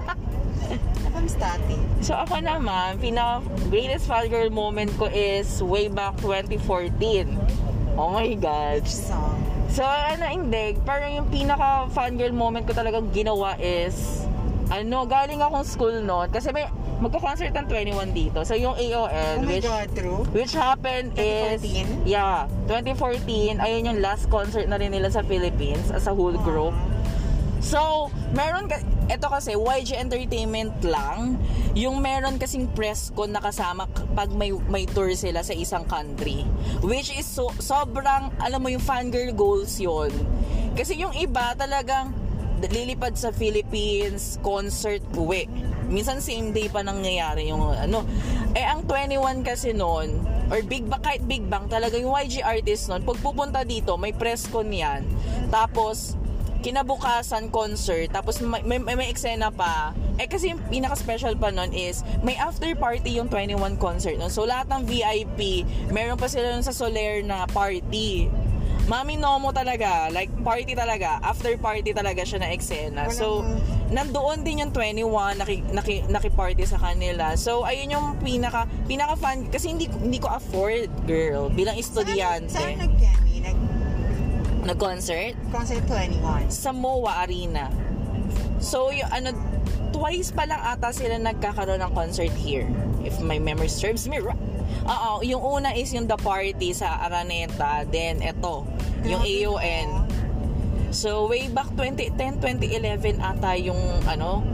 I'm 1.13 1.29
static. 1.29 1.79
So 2.01 2.17
ako 2.17 2.41
naman, 2.41 2.99
pinaka 2.99 3.45
greatest 3.69 4.09
fangirl 4.09 4.49
moment 4.49 4.91
ko 4.97 5.07
is 5.07 5.61
way 5.61 5.87
back 5.87 6.17
2014. 6.19 7.29
Oh 7.95 8.09
my 8.11 8.33
God. 8.35 8.83
Song. 8.83 9.37
So 9.69 9.85
ano, 9.85 10.25
hindi. 10.25 10.75
Parang 10.83 11.13
yung 11.13 11.27
pinaka 11.29 11.87
fangirl 11.89 12.33
moment 12.33 12.65
ko 12.65 12.73
talagang 12.73 13.13
ginawa 13.13 13.55
is, 13.57 14.25
ano, 14.67 15.05
galing 15.05 15.39
akong 15.39 15.63
school 15.63 15.95
noon. 16.01 16.27
Kasi 16.27 16.49
may, 16.49 16.65
magka-concert 16.99 17.51
ng 17.51 17.67
21 17.67 18.15
dito. 18.15 18.39
So 18.47 18.55
yung 18.55 18.79
AOL, 18.79 19.11
Oh 19.37 19.43
my 19.43 19.59
which, 19.59 19.67
God, 19.67 19.87
true? 19.91 20.21
which 20.31 20.53
happened 20.55 21.11
is, 21.19 21.59
2014? 21.61 22.07
yeah, 22.07 22.47
2014, 22.67 23.59
ayun 23.59 23.81
yung 23.91 23.99
last 23.99 24.31
concert 24.31 24.65
na 24.65 24.79
rin 24.79 24.89
nila 24.89 25.11
sa 25.11 25.19
Philippines 25.21 25.91
as 25.91 26.07
a 26.07 26.13
whole 26.15 26.35
group. 26.41 26.71
So, 27.59 28.11
meron 28.35 28.67
ka, 28.67 28.79
ito 29.11 29.27
kasi 29.27 29.55
YG 29.57 29.99
Entertainment 29.99 30.75
lang, 30.83 31.35
yung 31.75 31.99
meron 31.99 32.39
kasing 32.39 32.71
press 32.71 33.11
con 33.11 33.35
na 33.35 33.41
pag 33.41 34.29
may 34.31 34.53
may 34.71 34.85
tour 34.87 35.11
sila 35.17 35.43
sa 35.43 35.51
isang 35.51 35.83
country. 35.89 36.47
Which 36.85 37.11
is 37.11 37.27
so, 37.27 37.51
sobrang, 37.59 38.31
alam 38.39 38.59
mo 38.63 38.69
yung 38.71 38.83
fangirl 38.83 39.35
goals 39.35 39.79
yon 39.81 40.11
Kasi 40.77 40.97
yung 40.97 41.13
iba 41.17 41.53
talagang 41.57 42.15
lilipad 42.63 43.19
sa 43.19 43.35
Philippines, 43.35 44.39
concert, 44.39 45.03
uwi. 45.19 45.49
Minsan 45.91 46.23
same 46.23 46.55
day 46.55 46.71
pa 46.71 46.79
nangyayari 46.79 47.51
yung 47.51 47.75
ano. 47.75 48.07
Eh 48.55 48.63
ang 48.63 48.87
21 48.87 49.43
kasi 49.43 49.75
noon, 49.75 50.15
or 50.47 50.63
Big 50.63 50.87
Bang, 50.87 51.03
kahit 51.03 51.25
Big 51.27 51.43
Bang, 51.49 51.67
talaga 51.67 51.99
yung 51.99 52.15
YG 52.15 52.39
artist 52.39 52.87
noon, 52.87 53.03
pag 53.03 53.19
pupunta 53.19 53.67
dito, 53.67 53.99
may 53.99 54.15
press 54.15 54.47
con 54.47 54.71
yan. 54.71 55.03
Tapos, 55.51 56.15
kinabukasan 56.63 57.51
concert 57.51 58.09
tapos 58.15 58.39
may, 58.39 58.63
may, 58.63 58.79
may 58.79 59.11
eksena 59.11 59.51
pa. 59.51 59.91
Eh 60.15 60.31
kasi 60.31 60.55
yung 60.55 60.63
pinaka-special 60.71 61.35
pa 61.35 61.51
nun 61.51 61.75
is 61.75 62.07
may 62.23 62.39
after 62.39 62.71
party 62.79 63.19
yung 63.19 63.27
21 63.27 63.75
concert 63.77 64.15
nun. 64.15 64.31
So 64.31 64.47
lahat 64.47 64.71
ng 64.71 64.87
VIP 64.87 65.67
meron 65.91 66.15
pa 66.15 66.31
sila 66.31 66.55
nun 66.55 66.63
sa 66.63 66.71
Soler 66.71 67.19
na 67.21 67.43
party. 67.51 68.31
Mami 68.83 69.15
Nomo 69.15 69.51
talaga 69.51 70.11
like 70.11 70.31
party 70.43 70.75
talaga. 70.75 71.19
After 71.19 71.51
party 71.59 71.91
talaga 71.91 72.23
siya 72.23 72.47
na 72.47 72.49
eksena. 72.55 73.11
So 73.11 73.43
nandoon 73.91 74.47
din 74.47 74.63
yung 74.63 74.71
21 74.71 75.39
naki, 75.39 75.55
naki, 75.71 75.95
naki-party 76.07 76.63
sa 76.63 76.79
kanila. 76.79 77.35
So 77.35 77.67
ayun 77.67 77.91
yung 77.91 78.07
pinaka 78.23 78.71
pinaka 78.87 79.19
fan 79.19 79.51
kasi 79.51 79.71
hindi 79.75 79.91
hindi 79.91 80.19
ko 80.19 80.31
afford 80.31 80.87
girl 81.03 81.51
bilang 81.51 81.75
estudyante. 81.75 82.55
Saan, 82.55 82.79
saan 82.79 83.22
Nag 84.63 84.79
nag-concert 84.79 85.35
concert 85.51 85.83
21. 85.91 86.47
sa 86.47 86.71
MOA 86.71 87.27
Arena. 87.27 87.67
So, 88.63 88.95
yung 88.95 89.11
ano, 89.11 89.35
twice 89.91 90.31
pa 90.31 90.47
lang 90.47 90.63
ata 90.63 90.95
sila 90.95 91.19
nagkakaroon 91.19 91.83
ng 91.83 91.91
concert 91.91 92.31
here. 92.39 92.71
If 93.03 93.19
my 93.19 93.43
memory 93.43 93.67
serves 93.67 94.07
me 94.07 94.23
right. 94.23 94.39
Oo, 94.87 95.19
yung 95.19 95.43
una 95.43 95.75
is 95.75 95.91
yung 95.91 96.07
The 96.07 96.15
Party 96.15 96.71
sa 96.71 96.95
Araneta. 97.03 97.83
Then, 97.91 98.23
ito, 98.23 98.63
yung 99.03 99.19
Grabe, 99.19 99.43
AON. 99.43 99.87
So, 100.95 101.27
way 101.27 101.51
back 101.51 101.67
2010, 101.75 102.39
2011 102.39 103.19
ata 103.19 103.59
yung, 103.59 103.79
ano, 104.07 104.47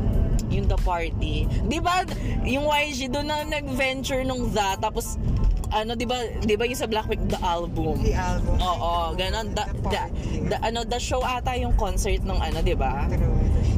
yung 0.50 0.66
The 0.66 0.80
Party. 0.82 1.46
Di 1.46 1.78
ba, 1.78 2.02
yung 2.42 2.66
YG 2.66 3.14
doon 3.14 3.30
na 3.30 3.46
nag-venture 3.46 4.26
nung 4.26 4.50
The, 4.50 4.82
tapos, 4.82 5.22
ano, 5.70 5.94
di 5.94 6.06
ba, 6.06 6.18
di 6.42 6.54
ba 6.54 6.66
yung 6.66 6.78
sa 6.78 6.90
Blackpink, 6.90 7.30
The 7.30 7.40
Album? 7.40 8.02
The 8.02 8.14
album. 8.14 8.58
Oo, 8.58 9.14
ganon. 9.14 9.54
Da, 9.54 9.70
The 9.70 9.82
da, 9.86 10.02
party. 10.10 10.50
da, 10.50 10.56
ano, 10.66 10.80
the 10.84 10.98
show 10.98 11.22
ata 11.22 11.54
yung 11.56 11.78
concert 11.78 12.22
nung 12.26 12.42
ano, 12.42 12.60
di 12.60 12.74
ba? 12.74 13.06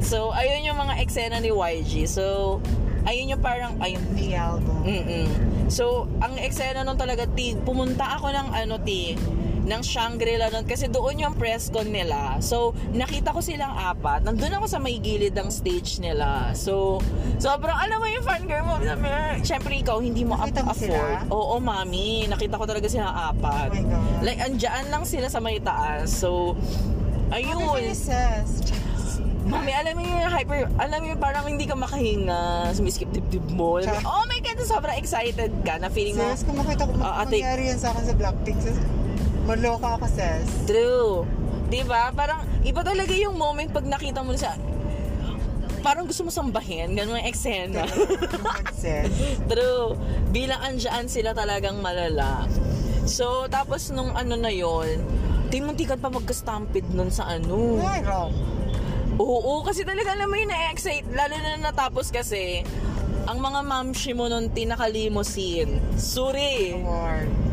So, 0.02 0.32
ayun 0.32 0.66
yung 0.66 0.80
mga 0.80 0.98
eksena 1.00 1.38
ni 1.38 1.52
YG. 1.52 2.08
So, 2.08 2.58
ayun 3.04 3.36
yung 3.38 3.44
parang, 3.44 3.76
ayun, 3.80 4.02
The 4.16 4.36
album. 4.36 4.82
mm 4.84 5.28
So, 5.72 6.08
ang 6.20 6.36
eksena 6.36 6.84
nun 6.84 7.00
talaga, 7.00 7.24
ti, 7.28 7.56
pumunta 7.56 8.20
ako 8.20 8.28
ng 8.32 8.48
ano, 8.52 8.76
ti, 8.84 9.16
ng 9.72 9.80
Shangri-La 9.82 10.52
nun 10.52 10.68
kasi 10.68 10.86
doon 10.86 11.16
yung 11.18 11.34
press 11.34 11.72
con 11.72 11.88
nila. 11.88 12.36
So, 12.40 12.76
nakita 12.92 13.32
ko 13.32 13.40
silang 13.40 13.72
apat. 13.72 14.22
Nandun 14.22 14.52
ako 14.52 14.68
sa 14.68 14.78
may 14.78 15.00
gilid 15.00 15.32
ng 15.32 15.48
stage 15.48 15.98
nila. 15.98 16.52
So, 16.52 17.00
sobrang, 17.38 17.72
alam 17.74 17.98
mo 17.98 18.06
yung 18.06 18.22
fangirl 18.22 18.68
mo. 18.68 18.76
Siyempre, 19.42 19.80
ikaw, 19.80 19.98
hindi 19.98 20.22
mo 20.22 20.36
Nakita 20.36 20.62
mo 20.62 20.72
afford. 20.72 20.92
sila? 20.92 21.32
Oo, 21.32 21.56
mami. 21.58 22.28
Nakita 22.28 22.60
ko 22.60 22.68
talaga 22.68 22.86
silang 22.86 23.16
apat. 23.16 23.72
Oh 23.72 23.80
my 23.80 23.84
God. 23.88 24.20
Like, 24.22 24.40
andyan 24.42 24.86
lang 24.92 25.04
sila 25.04 25.32
sa 25.32 25.40
may 25.40 25.58
taas. 25.58 26.12
So, 26.12 26.60
ayun. 27.30 27.80
Sis. 27.90 28.76
Mami, 29.42 29.74
alam 29.74 29.98
mo 29.98 30.06
yung 30.06 30.22
hyper, 30.22 30.70
alam 30.78 31.02
mo 31.02 31.08
yung 31.10 31.20
parang 31.20 31.44
hindi 31.44 31.66
ka 31.66 31.74
makahinga, 31.74 32.72
sumiskip 32.72 33.10
dibdib 33.10 33.42
mo. 33.50 33.82
Alam 33.82 33.98
mo, 33.98 34.14
oh 34.14 34.26
my 34.30 34.38
God, 34.38 34.62
sobrang 34.62 34.94
excited 34.94 35.50
ka 35.66 35.82
na 35.82 35.90
feeling 35.90 36.14
mo, 36.14 36.30
Sis, 36.30 36.46
kung 36.46 36.56
makita 36.56 36.86
ko, 36.86 36.94
ate- 36.96 37.42
mangyari 37.42 37.74
yan 37.74 37.76
sa 37.76 37.90
akin 37.90 38.04
sa 38.06 38.14
Blackpink, 38.14 38.62
maloka 39.46 39.98
ako, 39.98 40.06
sis. 40.12 40.46
true. 40.70 41.26
Di 41.72 41.88
ba? 41.88 42.12
Parang, 42.12 42.44
iba 42.68 42.84
talaga 42.84 43.16
yung 43.16 43.40
moment 43.40 43.72
pag 43.72 43.88
nakita 43.88 44.20
mo 44.22 44.36
sa, 44.36 44.60
parang 45.82 46.06
gusto 46.06 46.28
mo 46.28 46.32
sambahin, 46.32 46.94
ganun 46.94 47.18
yung 47.18 47.28
eksena. 47.28 47.88
True. 49.52 49.98
Bilang 50.30 50.62
andyan 50.62 51.10
sila 51.10 51.34
talagang 51.34 51.82
malala. 51.82 52.46
So, 53.10 53.50
tapos 53.50 53.90
nung 53.90 54.14
ano 54.14 54.38
na 54.38 54.54
yon 54.54 55.02
timuntikan 55.52 56.00
pa 56.00 56.08
magka-stampede 56.08 56.96
nun 56.96 57.12
sa 57.12 57.28
ano. 57.28 57.82
Oo, 59.20 59.62
kasi 59.68 59.84
talaga 59.84 60.16
alam 60.16 60.32
mo 60.32 60.40
yun 60.40 60.48
na-excite. 60.48 61.10
Lalo 61.12 61.36
na 61.36 61.60
natapos 61.60 62.14
kasi, 62.14 62.64
ang 63.28 63.38
mga 63.44 63.60
mamshi 63.66 64.16
mo 64.16 64.32
nun 64.32 64.48
tinakalimusin. 64.54 65.82
Suri, 66.00 66.78
Award. 66.78 67.51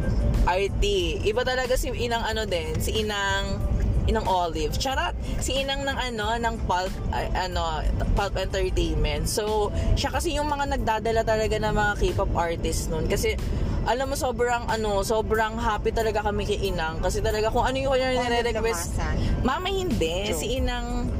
RT. 0.48 0.84
Iba 1.28 1.44
talaga 1.44 1.76
si 1.76 1.92
inang 1.92 2.24
ano 2.24 2.48
din, 2.48 2.80
si 2.80 3.04
inang 3.04 3.60
inang 4.08 4.24
Olive. 4.24 4.72
Charot, 4.80 5.12
si 5.38 5.60
inang 5.60 5.84
ng 5.84 5.92
ano, 5.92 6.32
ng 6.40 6.56
Pulp, 6.64 6.90
ay, 7.12 7.28
ano, 7.36 7.84
Pulp 8.16 8.34
Entertainment. 8.40 9.28
So, 9.28 9.68
siya 9.94 10.08
kasi 10.08 10.32
yung 10.40 10.48
mga 10.48 10.80
nagdadala 10.80 11.22
talaga 11.28 11.60
ng 11.60 11.74
mga 11.76 11.92
K-pop 12.00 12.32
artists 12.32 12.88
nun. 12.88 13.04
Kasi, 13.04 13.36
alam 13.84 14.08
mo, 14.08 14.16
sobrang, 14.16 14.64
ano, 14.64 15.04
sobrang 15.04 15.60
happy 15.60 15.92
talaga 15.92 16.24
kami 16.24 16.48
kay 16.48 16.72
Inang. 16.72 17.04
Kasi 17.04 17.20
talaga, 17.20 17.52
kung 17.52 17.68
ano 17.68 17.76
yung 17.76 17.92
kanya 17.92 18.16
nire-request. 18.16 18.96
Mama 19.44 19.68
hindi, 19.68 20.32
Joke. 20.32 20.40
si 20.40 20.56
Inang 20.56 21.12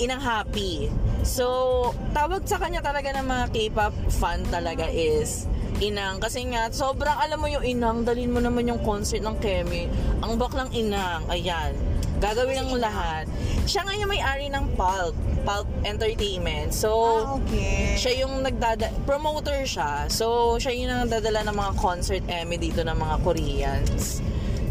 Inang 0.00 0.22
Happy. 0.24 0.88
So, 1.22 1.92
tawag 2.16 2.48
sa 2.48 2.56
kanya 2.56 2.80
talaga 2.82 3.12
ng 3.14 3.26
mga 3.28 3.44
K-pop 3.54 3.94
fan 4.10 4.42
talaga 4.48 4.88
is 4.88 5.46
Inang. 5.80 6.20
Kasi 6.20 6.44
nga, 6.52 6.68
sobrang 6.68 7.16
alam 7.16 7.40
mo 7.40 7.48
yung 7.48 7.64
Inang, 7.64 8.04
dalin 8.04 8.30
mo 8.30 8.40
naman 8.40 8.68
yung 8.68 8.80
concert 8.84 9.24
ng 9.24 9.36
Kemi. 9.40 9.88
Ang 10.20 10.36
baklang 10.36 10.68
Inang, 10.76 11.24
ayan. 11.32 11.72
Gagawin 12.20 12.68
mo 12.68 12.76
lahat. 12.76 13.24
Siya 13.64 13.80
nga 13.80 13.96
yung 13.96 14.12
may-ari 14.12 14.52
ng 14.52 14.76
Pulp, 14.76 15.16
Pulp 15.40 15.64
Entertainment. 15.88 16.68
So, 16.76 16.92
Ah, 16.92 17.40
okay. 17.40 17.96
siya 17.96 18.28
yung 18.28 18.44
nagdada 18.44 18.92
promoter 19.08 19.64
siya. 19.64 20.04
So, 20.12 20.56
siya 20.60 20.76
yung 20.76 21.08
nagdadala 21.08 21.48
ng 21.48 21.56
mga 21.56 21.72
concert 21.80 22.24
Emmy 22.28 22.60
dito 22.60 22.84
ng 22.84 22.92
mga 22.92 23.16
Koreans. 23.24 24.20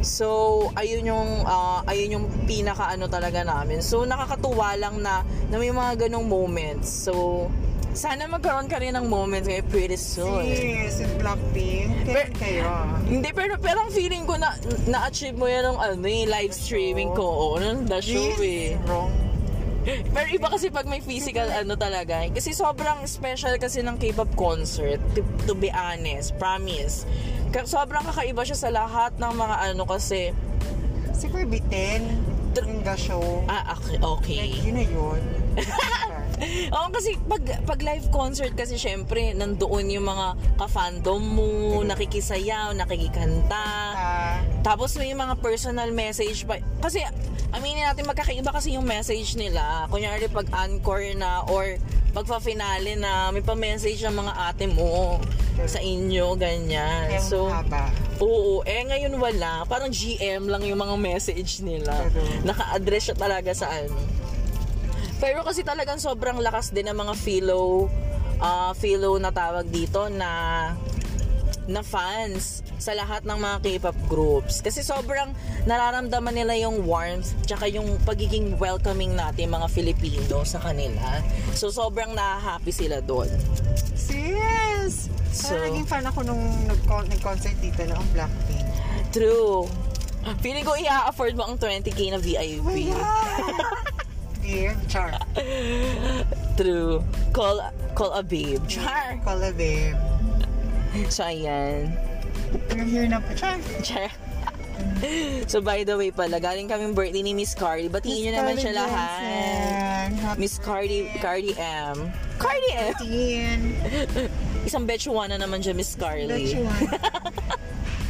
So, 0.06 0.70
ayun 0.78 1.10
yung 1.10 1.30
ah, 1.44 1.82
ayun 1.90 2.22
yung 2.22 2.26
pinaka 2.46 2.94
ano 2.94 3.10
talaga 3.10 3.42
namin. 3.42 3.82
So, 3.82 4.06
nakakatuwa 4.06 4.78
lang 4.78 5.02
na, 5.02 5.26
na 5.50 5.58
may 5.58 5.74
mga 5.74 6.06
ganong 6.06 6.30
moments. 6.30 6.86
So, 6.88 7.50
sana 7.92 8.26
magkaroon 8.26 8.68
ka 8.68 8.78
rin 8.78 8.94
ng 8.94 9.06
moments 9.06 9.46
ngayon 9.46 9.68
pretty 9.68 9.98
soon. 9.98 10.46
Sis, 10.46 11.02
yung 11.02 11.16
Blackpink. 11.18 11.90
Pero- 12.06 12.36
kayo? 12.38 12.64
Hindi, 13.04 13.30
pero, 13.34 13.54
pero 13.58 13.84
ang 13.84 13.92
feeling 13.92 14.24
ko 14.24 14.38
na 14.38 14.54
na-achieve 14.86 15.36
mo 15.36 15.46
yan 15.46 15.66
ng 15.66 15.78
ano, 15.78 16.06
eh, 16.06 16.24
live 16.24 16.54
streaming 16.54 17.12
ko. 17.12 17.26
Oo, 17.26 17.60
the 17.60 18.00
show 18.00 18.38
eh. 18.40 18.74
Yes, 18.74 18.82
wrong. 18.86 19.12
Pero 19.90 20.28
iba 20.30 20.48
kasi 20.52 20.70
pag 20.70 20.86
may 20.86 21.02
physical 21.02 21.50
ano 21.50 21.74
talaga. 21.74 22.22
eh. 22.22 22.30
Kasi 22.30 22.54
sobrang 22.54 23.02
special 23.06 23.58
kasi 23.58 23.82
ng 23.82 23.98
K-pop 23.98 24.30
concert. 24.38 25.02
To, 25.18 25.24
to 25.46 25.54
be 25.58 25.72
honest, 25.72 26.38
promise. 26.38 27.10
Ka- 27.50 27.66
sobrang 27.66 28.06
kakaiba 28.06 28.46
siya 28.46 28.60
sa 28.60 28.70
lahat 28.70 29.18
ng 29.18 29.34
mga 29.34 29.56
ano 29.74 29.84
kasi. 29.90 30.30
Super 31.10 31.48
bitin. 31.48 32.06
Yung 32.60 32.84
the 32.84 32.94
show. 32.94 33.24
Ah, 33.48 33.74
okay. 33.74 33.98
okay. 33.98 34.38
Like, 34.46 34.62
yun 34.62 34.76
na 34.78 34.86
yun. 34.86 35.22
Oo, 36.76 36.88
kasi 36.90 37.20
pag, 37.22 37.44
pag 37.64 37.80
live 37.80 38.08
concert 38.10 38.56
kasi 38.56 38.76
syempre, 38.76 39.36
nandoon 39.36 39.92
yung 39.92 40.08
mga 40.08 40.28
ka-fandom 40.56 41.20
mo, 41.20 41.50
nakikisayaw, 41.84 42.72
nakikikanta. 42.74 43.66
Ah, 43.96 44.40
Tapos 44.62 44.96
may 44.96 45.12
mga 45.12 45.36
personal 45.40 45.92
message 45.92 46.44
pa. 46.44 46.58
Kasi, 46.80 47.04
aminin 47.52 47.84
natin, 47.84 48.08
magkakaiba 48.08 48.50
kasi 48.50 48.76
yung 48.76 48.86
message 48.86 49.36
nila. 49.36 49.88
Kunyari, 49.88 50.28
pag 50.28 50.48
encore 50.66 51.12
na 51.14 51.44
or 51.48 51.76
pagpa-finale 52.10 52.98
na, 52.98 53.30
may 53.30 53.44
pa-message 53.44 54.02
ng 54.02 54.16
mga 54.16 54.34
ate 54.50 54.66
mo. 54.66 55.20
sa 55.60 55.84
inyo, 55.84 56.40
ganyan. 56.40 57.12
Kaya 57.12 57.20
So, 57.20 57.52
mahaba. 57.52 57.92
Oo, 58.24 58.64
eh 58.64 58.80
ngayon 58.80 59.20
wala. 59.20 59.68
Parang 59.68 59.92
GM 59.92 60.48
lang 60.48 60.64
yung 60.64 60.80
mga 60.80 60.96
message 60.96 61.60
nila. 61.60 61.92
Naka-address 62.48 63.12
siya 63.12 63.18
talaga 63.20 63.52
sa 63.52 63.68
ano. 63.68 63.92
Pero 65.20 65.44
kasi 65.44 65.62
talagang 65.62 66.00
sobrang 66.00 66.40
lakas 66.40 66.72
din 66.72 66.88
ng 66.88 66.98
mga 66.98 67.14
philo, 67.14 67.92
ah 68.40 68.72
philo 68.74 69.20
na 69.20 69.30
tawag 69.30 69.68
dito 69.68 70.08
na 70.08 70.32
na 71.70 71.86
fans 71.86 72.66
sa 72.80 72.96
lahat 72.96 73.28
ng 73.28 73.36
mga 73.36 73.58
K-pop 73.62 73.98
groups. 74.08 74.64
Kasi 74.64 74.82
sobrang 74.82 75.36
nararamdaman 75.68 76.34
nila 76.34 76.58
yung 76.58 76.82
warmth 76.82 77.36
tsaka 77.46 77.68
yung 77.68 78.00
pagiging 78.02 78.58
welcoming 78.58 79.14
natin 79.14 79.52
mga 79.52 79.68
Filipino 79.70 80.42
sa 80.42 80.58
kanila. 80.58 81.20
So 81.54 81.70
sobrang 81.70 82.16
na-happy 82.16 82.72
sila 82.72 83.04
doon. 83.04 83.30
Serious! 83.94 85.12
So- 85.30 85.54
So, 85.54 85.62
naging 85.62 85.86
fan 85.86 86.02
ako 86.02 86.26
nung 86.26 86.42
nag- 86.66 86.82
nag-concert 87.06 87.54
dito 87.62 87.86
na 87.86 88.02
ang 88.02 88.08
Blackpink. 88.10 88.66
True. 89.14 89.70
Feeling 90.42 90.66
ko 90.66 90.74
i-afford 90.74 91.38
mo 91.38 91.46
ang 91.46 91.56
20k 91.56 92.10
na 92.10 92.18
VIP. 92.18 92.90
Oh 92.90 93.06
Dear, 94.50 94.74
char. 94.90 95.14
True. 96.58 97.06
Call 97.38 97.62
call 97.94 98.18
a 98.18 98.26
babe. 98.26 98.66
Char. 98.66 99.22
Call 99.22 99.46
a 99.46 99.54
babe. 99.54 99.94
So, 101.14 101.30
ayan. 101.30 101.94
You're 102.74 102.90
here 102.90 103.06
na 103.06 103.22
po. 103.22 103.30
Char. 103.38 103.62
Char. 103.86 104.10
So, 105.46 105.62
by 105.62 105.86
the 105.86 105.94
way 105.94 106.10
pala, 106.10 106.42
galing 106.42 106.66
kaming 106.66 106.98
birthday 106.98 107.22
ni 107.22 107.38
Miss 107.38 107.54
Cardi. 107.54 107.94
Batiin 107.94 108.26
nyo 108.26 108.42
naman 108.42 108.58
siya 108.58 108.74
lahat. 108.74 110.18
Miss 110.42 110.58
Cardi, 110.58 111.14
Cardi 111.22 111.54
M. 111.54 112.10
Cardi 112.42 112.74
M. 112.74 113.78
Isang 114.68 114.90
betchuana 114.90 115.38
naman 115.38 115.62
siya, 115.62 115.78
Miss 115.78 115.94
Carly. 115.94 116.58
want. 116.58 116.90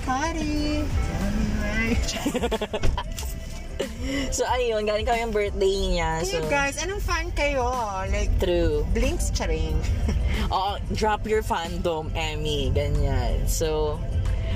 Cardi. 0.08 0.88
Tell 0.88 2.32
me. 3.12 3.19
So, 4.30 4.46
ayun, 4.46 4.86
galing 4.86 5.06
kaming 5.06 5.34
birthday 5.34 5.76
niya. 5.90 6.22
So, 6.26 6.42
Hey 6.42 6.46
guys, 6.50 6.76
anong 6.82 7.02
fan 7.02 7.30
kayo? 7.34 7.66
Like, 8.10 8.30
true. 8.38 8.86
Blinks 8.94 9.34
charing. 9.34 9.78
Oo, 10.54 10.78
drop 10.94 11.26
your 11.26 11.42
fandom, 11.42 12.10
Emmy. 12.14 12.70
Ganyan. 12.74 13.46
So, 13.46 13.98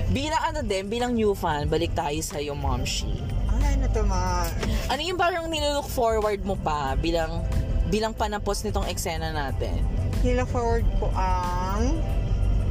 bilang 0.10 0.42
ano 0.42 0.60
din, 0.62 0.90
bilang 0.90 1.18
new 1.18 1.34
fan, 1.34 1.70
balik 1.70 1.94
tayo 1.94 2.18
sa 2.22 2.42
yung 2.42 2.62
Momshi. 2.62 3.14
Ay, 3.50 3.78
ano 3.78 3.86
to 3.90 4.02
ma? 4.06 4.46
Ano 4.90 5.02
yung 5.02 5.18
parang 5.18 5.50
nilook 5.50 5.90
forward 5.90 6.42
mo 6.46 6.58
pa 6.58 6.98
bilang 6.98 7.42
bilang 7.90 8.14
panapos 8.14 8.66
nitong 8.66 8.90
eksena 8.90 9.30
natin? 9.30 9.78
Nila 10.26 10.46
forward 10.50 10.86
ko 10.98 11.10
ang 11.14 12.02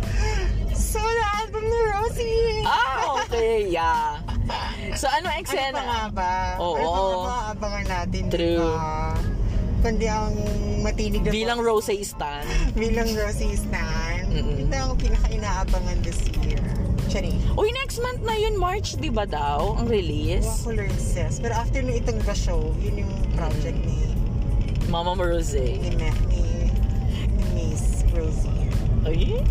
solo 0.75 1.23
album 1.39 1.63
ni 1.63 1.81
Rosie. 1.95 2.63
Ah, 2.67 3.23
okay. 3.23 3.71
Yeah. 3.71 4.32
So, 5.01 5.09
ano 5.09 5.27
Ano 5.27 5.41
eksena? 5.41 5.73
pa 5.73 5.83
nga 5.83 6.03
ba? 6.11 6.33
Oo. 6.61 6.77
Ano 6.77 6.87
pa 6.87 7.01
nga 7.01 7.17
ba 7.19 7.37
abangan 7.53 7.87
natin? 7.87 8.23
True. 8.29 8.61
diba? 8.61 9.15
Kundi 9.83 10.07
ang 10.07 10.35
matinig 10.79 11.21
na 11.23 11.31
Bilang 11.33 11.59
Rose 11.59 11.97
Stan. 12.03 12.47
bilang 12.79 13.09
Rosie 13.13 13.59
Stan. 13.59 14.23
Mm-mm. 14.31 14.63
Ito 14.63 14.75
ang 14.75 14.95
pinaka-inaabangan 14.95 15.97
this 16.07 16.23
year. 16.39 16.63
Charing. 17.11 17.35
Uy, 17.55 17.69
next 17.75 17.99
month 17.99 18.23
na 18.23 18.33
yun, 18.33 18.55
March, 18.55 18.95
di 18.97 19.11
ba 19.11 19.27
daw, 19.27 19.75
ang 19.75 19.91
release? 19.91 20.47
Wakular 20.63 20.87
says. 20.95 21.43
Pero 21.43 21.53
after 21.53 21.83
nung 21.83 21.93
itong 21.93 22.23
The 22.23 22.33
Show, 22.33 22.73
yun 22.79 23.03
yung 23.03 23.13
project 23.35 23.77
ni, 23.83 24.07
Mama 24.87 25.19
Rose. 25.19 25.57
ni, 25.57 25.93
Ma- 25.99 26.23
ni, 26.31 26.71
ni 27.27 27.73
Miss 27.75 28.07
Rosie. 28.15 28.71
Ay? 29.03 29.43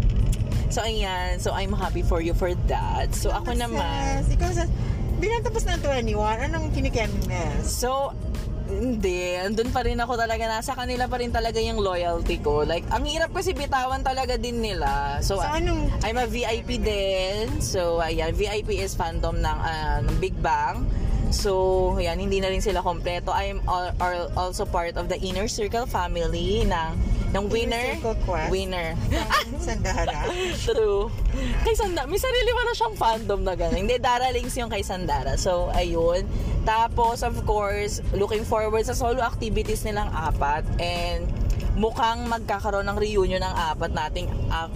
So, 0.71 0.79
ayan. 0.79 1.37
So, 1.37 1.51
I'm 1.51 1.75
happy 1.75 2.01
for 2.01 2.23
you 2.23 2.31
for 2.31 2.55
that. 2.71 3.11
So, 3.11 3.29
ako 3.29 3.51
naman. 3.51 4.23
Ikaw 4.31 4.49
sa... 5.21 5.23
Bilang 5.23 5.41
tapos 5.45 5.63
ng 5.63 5.79
21, 5.79 6.49
anong 6.49 6.65
kinikiam 6.73 7.09
ni 7.13 7.29
Miss? 7.29 7.69
So, 7.69 8.17
hindi. 8.71 9.35
Andun 9.35 9.69
pa 9.69 9.83
rin 9.83 9.99
ako 9.99 10.15
talaga. 10.15 10.47
Nasa 10.47 10.73
kanila 10.73 11.05
pa 11.05 11.19
rin 11.19 11.29
talaga 11.29 11.59
yung 11.59 11.77
loyalty 11.77 12.39
ko. 12.39 12.63
Like, 12.63 12.87
ang 12.89 13.03
hirap 13.03 13.29
kasi 13.29 13.51
bitawan 13.51 14.01
talaga 14.01 14.39
din 14.39 14.63
nila. 14.63 15.19
So, 15.19 15.37
So, 15.37 15.45
anong... 15.45 15.91
I'm 16.01 16.17
a 16.17 16.25
VIP 16.25 16.81
din. 16.81 17.59
So, 17.59 17.99
ayan. 17.99 18.33
VIP 18.33 18.79
is 18.79 18.95
fandom 18.95 19.37
ng, 19.37 19.57
ah, 19.61 19.99
ng 20.01 20.17
Big 20.17 20.33
Bang. 20.39 20.87
So, 21.29 21.51
ayan. 21.95 22.17
Hindi 22.17 22.39
na 22.39 22.47
rin 22.47 22.63
sila 22.63 22.79
kompleto. 22.79 23.29
I'm 23.29 23.59
al- 23.67 23.93
al- 23.99 24.31
also 24.33 24.63
part 24.63 24.95
of 24.95 25.11
the 25.11 25.19
Inner 25.19 25.51
Circle 25.51 25.85
family 25.85 26.63
ng, 26.63 26.89
ng 27.31 27.45
winner. 27.47 27.95
Circle 27.97 28.17
Quest? 28.27 28.49
Winner. 28.51 28.89
Sandara. 29.65 30.27
True. 30.59 31.07
Kay 31.63 31.75
Sandara, 31.75 32.07
may 32.07 32.19
sarili 32.19 32.51
pa 32.51 32.63
na 32.67 32.73
siyang 32.75 32.95
fandom 32.99 33.39
na 33.47 33.53
gano'n. 33.55 33.79
Hindi, 33.79 33.95
Daralings 33.99 34.55
yung 34.59 34.71
kay 34.71 34.83
Sandara. 34.83 35.39
So, 35.39 35.71
ayun. 35.71 36.27
Tapos, 36.67 37.23
of 37.23 37.39
course, 37.47 38.03
looking 38.11 38.43
forward 38.43 38.83
sa 38.83 38.93
solo 38.93 39.23
activities 39.23 39.87
nilang 39.87 40.11
apat. 40.11 40.67
And, 40.77 41.31
mukhang 41.71 42.27
magkakaroon 42.27 42.83
ng 42.91 42.97
reunion 42.99 43.39
ng 43.39 43.55
apat 43.55 43.95
nating 43.95 44.27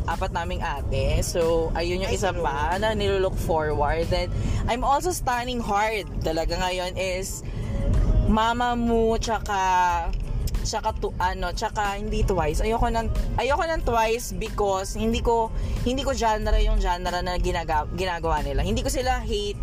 apat 0.08 0.32
naming 0.32 0.64
ate. 0.64 1.20
So, 1.28 1.72
ayun 1.76 2.08
yung 2.08 2.14
isa 2.16 2.32
pa 2.32 2.80
na 2.80 2.96
nilook 2.96 3.36
forward. 3.36 4.08
Then, 4.08 4.32
I'm 4.72 4.88
also 4.88 5.12
stunning 5.12 5.60
hard 5.60 6.08
talaga 6.24 6.56
ngayon 6.56 6.96
is 6.96 7.44
Mama 8.32 8.80
Mu 8.80 9.20
tsaka 9.20 10.10
tsaka 10.66 10.92
to, 11.00 11.14
ano 11.22 11.54
tsaka 11.54 11.96
hindi 11.96 12.26
twice. 12.26 12.60
Ayoko 12.60 12.90
nang 12.90 13.08
ayoko 13.38 13.64
nang 13.64 13.86
twice 13.86 14.34
because 14.34 14.98
hindi 14.98 15.22
ko 15.22 15.54
hindi 15.86 16.02
ko 16.02 16.12
genre 16.12 16.58
yung 16.60 16.82
genre 16.82 17.22
na 17.22 17.38
ginaga, 17.38 17.86
ginagawa 17.94 18.42
nila. 18.42 18.66
Hindi 18.66 18.82
ko 18.82 18.90
sila 18.90 19.22
hate. 19.22 19.62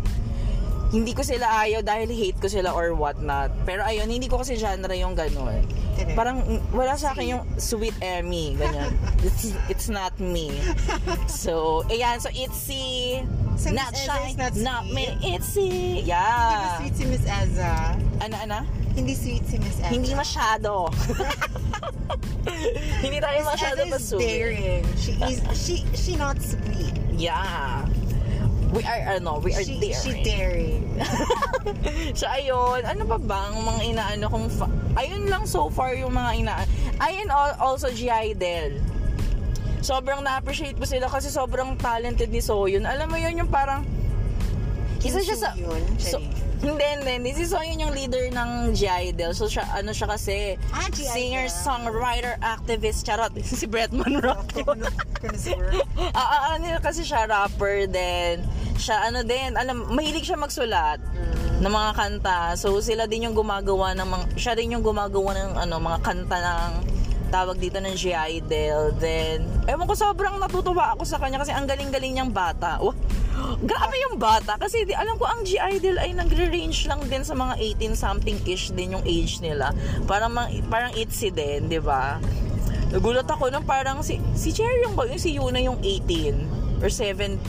Hindi 0.93 1.17
ko 1.17 1.25
sila 1.25 1.65
ayaw 1.65 1.81
dahil 1.81 2.05
hate 2.13 2.37
ko 2.37 2.45
sila 2.45 2.69
or 2.69 2.93
what 2.93 3.17
not 3.17 3.49
pero 3.65 3.81
ayun 3.81 4.05
hindi 4.05 4.29
ko 4.29 4.37
kasi 4.37 4.55
genre 4.55 4.93
yung 4.93 5.17
ganun. 5.17 5.65
Correct. 5.93 6.13
parang 6.17 6.41
wala 6.69 6.93
sa 6.97 7.13
akin 7.13 7.37
yung 7.37 7.43
sweet 7.57 7.97
Emmy 7.97 8.53
ganyan. 8.53 8.93
It's, 9.25 9.57
it's 9.69 9.87
not 9.89 10.13
me. 10.21 10.53
So 11.25 11.81
ayan 11.89 12.21
so 12.21 12.29
it's 12.31 12.57
si 12.57 13.21
So, 13.53 13.69
Miss 13.69 13.77
not 13.77 13.93
is 13.93 14.33
not 14.33 14.53
not 14.57 14.83
me. 14.89 15.13
it's 15.21 15.45
si 15.45 16.01
Hindi 16.01 16.09
ba 16.09 16.17
yeah 16.17 16.77
sweet 16.81 16.95
si 16.97 17.05
Miss 17.05 17.25
Eza? 17.25 17.93
ano 18.17 18.35
ano 18.41 18.57
Hindi 18.93 19.13
sweet 19.17 19.43
si 19.49 19.57
Miss 19.57 19.81
Eza. 19.81 19.89
hindi 19.89 20.13
masyado. 20.13 20.93
hindi 23.03 23.17
tayo 23.17 23.37
Miss 23.41 23.49
masyado 23.49 23.81
Eza 23.81 23.89
is 23.89 23.93
pasuri. 23.97 24.21
daring. 24.21 24.83
She 24.97 25.11
is, 25.17 25.37
she, 25.57 25.75
she 25.97 26.13
not 26.13 26.37
sweet. 26.37 26.93
Yeah. 27.17 27.85
We 28.73 28.81
are, 28.85 29.21
ano, 29.21 29.37
we 29.37 29.53
are 29.53 29.61
she, 29.61 29.77
daring. 29.77 30.01
She 30.01 30.11
daring. 30.25 30.81
so, 32.17 32.25
ayun. 32.25 32.81
Ano 32.85 33.05
pa 33.05 33.17
bang 33.17 33.53
mga 33.53 33.81
inaano 33.85 34.25
kong... 34.29 34.49
Fa- 34.49 34.73
ayun 34.97 35.29
lang 35.29 35.45
so 35.45 35.69
far 35.69 35.93
yung 35.93 36.13
mga 36.13 36.31
ina... 36.41 36.53
Ayun 36.97 37.29
al- 37.29 37.57
also 37.61 37.93
G.I. 37.93 38.33
Del. 38.33 38.81
Sobrang 39.85 40.25
na-appreciate 40.25 40.73
ko 40.73 40.89
sila 40.89 41.05
kasi 41.05 41.29
sobrang 41.29 41.77
talented 41.77 42.33
ni 42.33 42.41
Soyun. 42.41 42.89
Alam 42.89 43.13
mo 43.13 43.17
yun 43.21 43.45
yung 43.45 43.49
parang... 43.49 43.85
Isa 45.05 45.21
siya 45.21 45.37
sa... 45.37 45.49
Yun, 45.53 45.81
So, 46.01 46.17
hindi, 46.63 47.11
hindi. 47.19 47.29
Si 47.35 47.43
Soyun 47.43 47.75
yung 47.75 47.91
leader 47.91 48.31
ng 48.31 48.71
G.I.D.L. 48.71 49.35
So, 49.35 49.51
siya, 49.51 49.67
ano 49.75 49.91
siya 49.91 50.07
kasi, 50.07 50.55
Ah, 50.71 50.87
singer, 50.89 51.51
songwriter, 51.51 52.39
activist, 52.39 53.03
charot. 53.03 53.35
si 53.43 53.67
Brett 53.67 53.91
Monroe. 53.91 54.39
Ah, 56.15 56.27
ah, 56.27 56.41
ano 56.55 56.67
kasi 56.79 57.03
siya, 57.03 57.27
rapper 57.27 57.87
din. 57.87 58.43
Siya, 58.75 59.07
ano 59.07 59.23
din, 59.23 59.55
alam, 59.55 59.87
mahilig 59.91 60.27
siya 60.27 60.35
magsulat 60.35 60.99
ng 61.59 61.71
mga 61.71 61.91
kanta. 61.95 62.39
So, 62.59 62.75
sila 62.83 63.07
din 63.07 63.27
yung 63.31 63.35
gumagawa 63.35 63.95
ng 63.95 64.07
mga, 64.07 64.25
siya 64.35 64.53
din 64.53 64.75
yung 64.75 64.83
gumagawa 64.83 65.31
ng, 65.35 65.51
ano, 65.63 65.75
mga 65.79 65.99
kanta 66.03 66.37
ng, 66.39 66.71
tawag 67.33 67.57
dito 67.57 67.81
ng 67.81 67.97
G.I.D.L. 67.97 68.93
Then, 69.01 69.49
ewan 69.65 69.89
ko, 69.89 69.97
sobrang 69.97 70.37
natutuwa 70.37 70.93
ako 70.93 71.01
sa 71.01 71.17
kanya 71.17 71.41
kasi 71.41 71.49
ang 71.49 71.65
galing-galing 71.65 72.13
niyang 72.13 72.29
bata. 72.29 72.77
Wah, 72.77 72.93
grabe 73.69 73.97
yung 74.05 74.21
bata. 74.21 74.53
Kasi 74.61 74.85
di, 74.85 74.93
alam 74.93 75.17
ko, 75.17 75.25
ang 75.25 75.41
G.I.D.L. 75.41 75.97
ay 75.97 76.13
nagre-range 76.13 76.85
lang 76.85 77.01
din 77.09 77.25
sa 77.25 77.33
mga 77.33 77.57
18-something-ish 77.57 78.77
din 78.77 78.93
yung 78.93 79.05
age 79.09 79.41
nila. 79.41 79.73
Parang, 80.05 80.29
parang 80.69 80.93
itzy 80.93 81.33
din, 81.33 81.65
di 81.65 81.81
ba? 81.81 82.21
Nagulat 82.93 83.25
ako 83.25 83.49
nung 83.49 83.65
parang 83.65 84.05
si, 84.05 84.21
si 84.37 84.53
Cherry 84.53 84.85
yung 84.85 84.93
ba, 84.93 85.09
yung 85.09 85.17
si 85.17 85.33
Yuna 85.33 85.57
yung 85.57 85.81
18 85.81 86.85
or 86.85 86.93
17. 86.93 87.41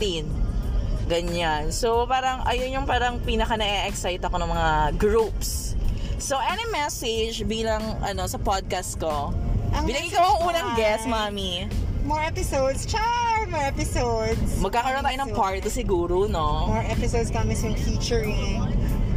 Ganyan. 1.05 1.69
So, 1.69 2.09
parang, 2.09 2.41
ayun 2.49 2.81
yung 2.81 2.87
parang 2.89 3.21
pinaka 3.21 3.53
na-excite 3.53 4.25
ako 4.25 4.41
ng 4.41 4.49
mga 4.49 4.69
groups. 4.97 5.77
So, 6.17 6.41
any 6.41 6.65
message 6.73 7.45
bilang, 7.45 8.01
ano, 8.01 8.25
sa 8.25 8.41
podcast 8.41 8.97
ko? 8.97 9.29
Ang 9.75 9.83
bilang 9.85 10.05
ikaw 10.05 10.23
ang 10.25 10.39
unang 10.45 10.67
ay- 10.71 10.77
guest, 10.77 11.03
mami. 11.05 11.53
More 12.01 12.21
episodes. 12.21 12.85
Char! 12.85 13.45
More 13.47 13.65
episodes. 13.65 14.61
Magkakaroon 14.61 15.01
tayo 15.01 15.17
ng 15.19 15.31
So, 15.31 15.35
party 15.35 15.67
siguro, 15.67 16.25
no? 16.25 16.69
More 16.69 16.85
episodes 16.85 17.29
coming 17.29 17.57
soon 17.57 17.73
featuring 17.75 18.61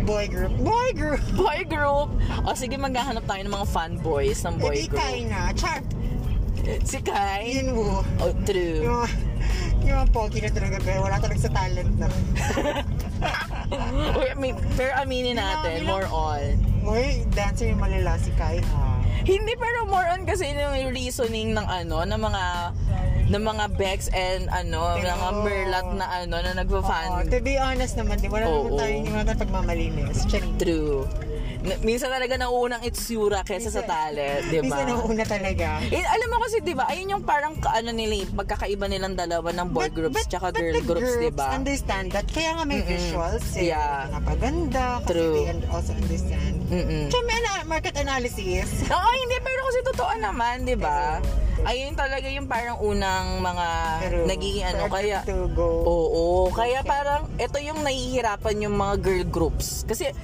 boy 0.02 0.24
group. 0.24 0.56
Boy 0.58 0.88
group! 0.92 1.20
Boy 1.36 1.62
group. 1.62 2.08
O 2.42 2.56
sige, 2.56 2.74
maghahanap 2.74 3.28
tayo 3.28 3.44
ng 3.44 3.52
mga 3.52 3.66
fanboys 3.68 4.40
ng 4.40 4.56
boy 4.56 4.72
Hindi 4.74 4.88
group. 4.88 4.98
kayo 4.98 5.20
na. 5.28 5.40
Char! 5.52 5.84
Si 6.80 6.98
Kai. 7.00 7.60
Yun 7.60 7.76
mo. 7.76 8.00
Oh, 8.18 8.32
true. 8.42 8.84
Yung, 8.84 9.04
Yung 9.80 10.04
mga 10.04 10.10
pogi 10.10 10.40
na 10.40 10.50
talaga, 10.50 10.76
pero 10.80 11.00
wala 11.00 11.16
talaga 11.16 11.40
sa 11.40 11.50
talent 11.50 11.92
na. 11.96 12.08
Uy, 14.18 14.26
I 14.28 14.36
mean, 14.36 14.56
pero 14.76 14.92
aminin 14.96 15.36
natin, 15.36 15.84
more 15.84 16.04
on. 16.08 16.56
Uy, 16.82 17.24
dancer 17.32 17.68
yung 17.68 17.80
malala 17.80 18.16
si 18.16 18.28
Kai 18.34 18.60
ha. 18.60 18.97
Hindi, 19.20 19.52
pero 19.54 19.84
more 19.84 20.06
on 20.08 20.22
kasi 20.22 20.48
yung 20.48 20.90
reasoning 20.90 21.50
ng 21.52 21.64
ano, 21.64 22.02
ng 22.02 22.20
mga 22.20 22.44
ng 23.28 23.42
mga 23.44 23.64
Bex 23.74 24.08
and 24.10 24.48
ano, 24.48 24.96
Pero- 24.96 25.12
mga 25.12 25.32
Merlat 25.42 25.86
na 25.92 26.06
ano, 26.16 26.34
na 26.34 26.48
Oo, 26.48 26.58
nagpa-fan. 26.58 27.28
to 27.28 27.38
be 27.38 27.56
honest 27.56 27.94
naman, 27.94 28.16
di 28.16 28.26
wala 28.26 28.46
Oo. 28.46 28.66
naman 28.66 28.78
tayo, 28.78 28.92
hindi 28.94 29.10
naman 29.10 29.36
pagmamalinis. 29.36 30.16
Charing. 30.24 30.56
True. 30.56 31.04
Na- 31.58 31.76
Minsan 31.82 32.08
talaga 32.08 32.38
nauunang 32.38 32.80
itsura 32.80 33.42
kesa 33.42 33.68
sa 33.68 33.82
Minsan- 33.82 33.90
talent, 33.90 34.42
di 34.46 34.56
ba? 34.56 34.62
Minsan 34.64 34.84
nauna 34.88 35.24
talaga. 35.26 35.68
Eh, 35.84 36.00
alam 36.00 36.28
mo 36.30 36.36
kasi, 36.40 36.56
di 36.62 36.72
ba, 36.72 36.86
ayun 36.86 37.12
yung 37.12 37.24
parang 37.26 37.58
ano 37.60 37.90
nila, 37.90 38.14
eh, 38.16 38.26
magkakaiba 38.30 38.86
nilang 38.86 39.12
dalawa 39.12 39.50
ng 39.52 39.68
boy 39.68 39.90
groups 39.90 40.24
tsaka 40.24 40.48
but 40.48 40.62
girl 40.62 40.80
groups, 40.88 41.18
di 41.18 41.28
ba? 41.28 41.52
understand 41.52 42.08
that. 42.08 42.24
Kaya 42.30 42.54
nga 42.54 42.64
may 42.64 42.80
Mm-mm. 42.80 42.88
visuals 42.88 43.44
eh. 43.58 43.68
Yeah. 43.68 44.08
Napaganda. 44.08 45.02
Kasi 45.02 45.10
True. 45.10 45.34
they 45.44 45.68
also 45.68 45.92
understand. 45.92 46.57
Mm-mm. 46.68 47.08
Tsaka 47.08 47.24
may 47.24 47.36
ana- 47.38 47.66
market 47.66 47.96
analysis. 47.96 48.68
Oo, 48.94 49.10
hindi, 49.14 49.36
pero 49.40 49.60
kasi 49.62 49.80
totoo 49.86 50.12
naman, 50.18 50.62
di 50.62 50.74
ba? 50.74 51.18
Ayun 51.60 51.92
talaga 51.92 52.28
yung 52.28 52.46
parang 52.46 52.78
unang 52.78 53.40
mga 53.40 53.66
Pero, 53.98 54.16
nagiging 54.24 54.64
ano, 54.64 54.86
kaya... 54.86 55.20
to 55.22 55.50
go. 55.52 55.66
Oo, 55.82 56.24
kaya 56.48 56.80
parang 56.82 57.26
ito 57.34 57.58
yung 57.58 57.82
nahihirapan 57.82 58.62
yung 58.62 58.74
mga 58.74 58.94
girl 58.98 59.24
groups. 59.26 59.82
Kasi 59.82 60.14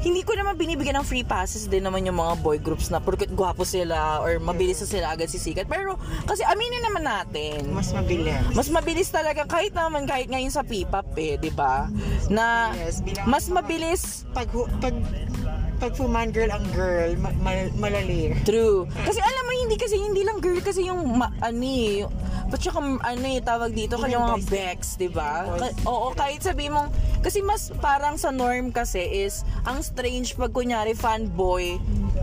hindi 0.00 0.24
ko 0.24 0.32
naman 0.32 0.56
binibigyan 0.56 0.96
ng 0.96 1.04
free 1.04 1.22
passes 1.22 1.68
din 1.68 1.84
naman 1.84 2.02
yung 2.02 2.16
mga 2.16 2.40
boy 2.40 2.56
groups 2.56 2.88
na 2.88 2.98
porket 2.98 3.28
gwapo 3.30 3.62
sila 3.62 4.18
or 4.18 4.40
mabilis 4.40 4.80
na 4.80 4.88
sila 4.88 5.06
agad 5.12 5.28
sisikat. 5.28 5.68
Pero 5.68 5.94
kasi 6.24 6.40
aminin 6.42 6.80
naman 6.82 7.04
natin, 7.04 7.68
Mas 7.68 7.92
mabilis. 7.92 8.40
mas 8.50 8.68
mabilis 8.68 9.08
talaga 9.08 9.44
kahit 9.44 9.70
naman 9.70 10.04
kahit 10.04 10.26
ngayon 10.26 10.48
sa 10.48 10.64
P-pop 10.64 11.04
eh, 11.14 11.36
'di 11.36 11.52
ba? 11.52 11.92
Na 12.26 12.72
Yes, 12.72 13.04
bilang 13.04 13.28
mas 13.28 13.44
mabilis 13.46 14.24
pag 14.32 14.48
hu- 14.48 14.72
pag 14.80 14.96
pag 15.80 15.96
fuman 15.96 16.28
girl 16.28 16.52
ang 16.52 16.66
girl, 16.70 17.16
ma- 17.16 17.34
mal- 17.40 17.72
malali. 17.74 18.36
True. 18.44 18.84
Kasi 19.00 19.18
alam 19.18 19.42
mo, 19.42 19.52
hindi 19.56 19.74
kasi, 19.74 19.96
hindi 19.96 20.22
lang 20.22 20.38
girl 20.38 20.60
kasi 20.60 20.84
yung, 20.84 21.16
ma, 21.16 21.32
ano 21.40 21.64
eh, 21.64 22.04
But 22.50 22.66
saka, 22.66 22.82
ano 22.82 23.26
eh, 23.30 23.38
tawag 23.38 23.70
dito, 23.70 23.94
kanya 23.94 24.26
mga. 24.26 24.50
Bex, 24.50 24.98
di 24.98 25.06
ba? 25.06 25.46
Ka- 25.54 25.86
Oo, 25.86 26.10
kahit 26.12 26.42
sabi 26.42 26.66
mong, 26.66 26.90
kasi 27.22 27.40
mas 27.40 27.70
parang 27.78 28.18
sa 28.18 28.34
norm 28.34 28.74
kasi 28.74 28.98
is, 28.98 29.46
ang 29.62 29.78
strange 29.80 30.34
pag 30.34 30.50
kunyari 30.50 30.92
fanboy 30.92 31.78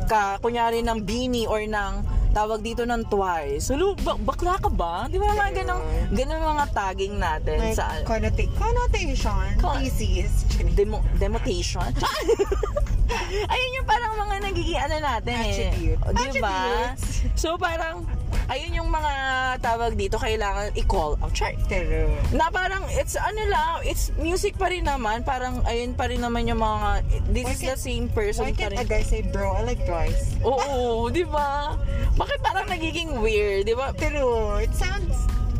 ka, 0.05 0.35
kunyari 0.43 0.83
ng 0.83 0.99
Beanie 0.99 1.47
or 1.47 1.63
ng, 1.63 2.03
tawag 2.29 2.59
dito 2.59 2.83
ng 2.83 3.01
Twice. 3.05 3.65
Sulu, 3.65 3.95
ba- 3.97 4.17
bakla 4.17 4.57
ka 4.57 4.67
ba? 4.67 5.05
Di 5.05 5.15
ba 5.15 5.29
mga 5.29 5.51
ganong, 5.57 5.83
ganong 6.11 6.43
mga 6.47 6.65
tagging 6.71 7.15
natin 7.15 7.57
May 7.57 7.73
sa, 7.73 8.01
connota- 8.03 8.53
connotation. 8.55 9.45
Con- 9.57 9.79
thesis. 9.79 10.45
demo, 10.73 10.99
demotation. 11.15 11.85
ayun 13.51 13.71
yung 13.73 13.87
parang 13.87 14.13
mga 14.17 14.35
nagiging 14.43 14.79
ano 14.79 14.95
natin 14.99 15.35
Attribute. 15.37 15.99
eh. 15.99 16.13
Di 16.13 16.39
ba? 16.39 16.55
Attributes. 16.93 17.03
So 17.35 17.55
parang, 17.55 18.03
ayun 18.47 18.71
yung 18.75 18.89
mga 18.89 19.13
tawag 19.59 19.93
dito, 19.93 20.15
kailangan 20.15 20.71
i-call 20.73 21.15
out. 21.17 21.31
Char. 21.31 21.53
Pero, 21.67 22.07
Na 22.31 22.47
parang, 22.47 22.83
it's 22.91 23.13
ano 23.13 23.41
lang, 23.45 23.83
it's 23.83 24.11
music 24.15 24.55
pa 24.55 24.67
rin 24.67 24.83
naman. 24.83 25.21
Parang, 25.21 25.61
ayun 25.63 25.93
pa 25.93 26.07
rin 26.07 26.19
naman 26.19 26.45
yung 26.45 26.59
mga, 26.59 27.03
this 27.29 27.43
Why 27.43 27.51
is 27.51 27.59
can't- 27.59 27.69
the 27.69 27.79
same 27.79 28.05
person 28.09 28.43
why 28.43 28.51
pa 28.51 28.59
can't 28.65 28.73
a 28.73 28.81
rin. 28.81 28.87
guy 28.87 29.03
say, 29.03 29.21
bro, 29.21 29.53
I 29.53 29.63
like 29.65 29.83
twice? 29.83 30.35
Oo, 30.43 31.07
di 31.07 31.23
ba? 31.23 31.75
Bakit 32.15 32.39
parang 32.39 32.65
nagiging 32.65 33.19
weird, 33.19 33.63
di 33.63 33.73
ba? 33.73 33.91
Pero, 33.91 34.55
it 34.57 34.71
sounds... 34.73 35.15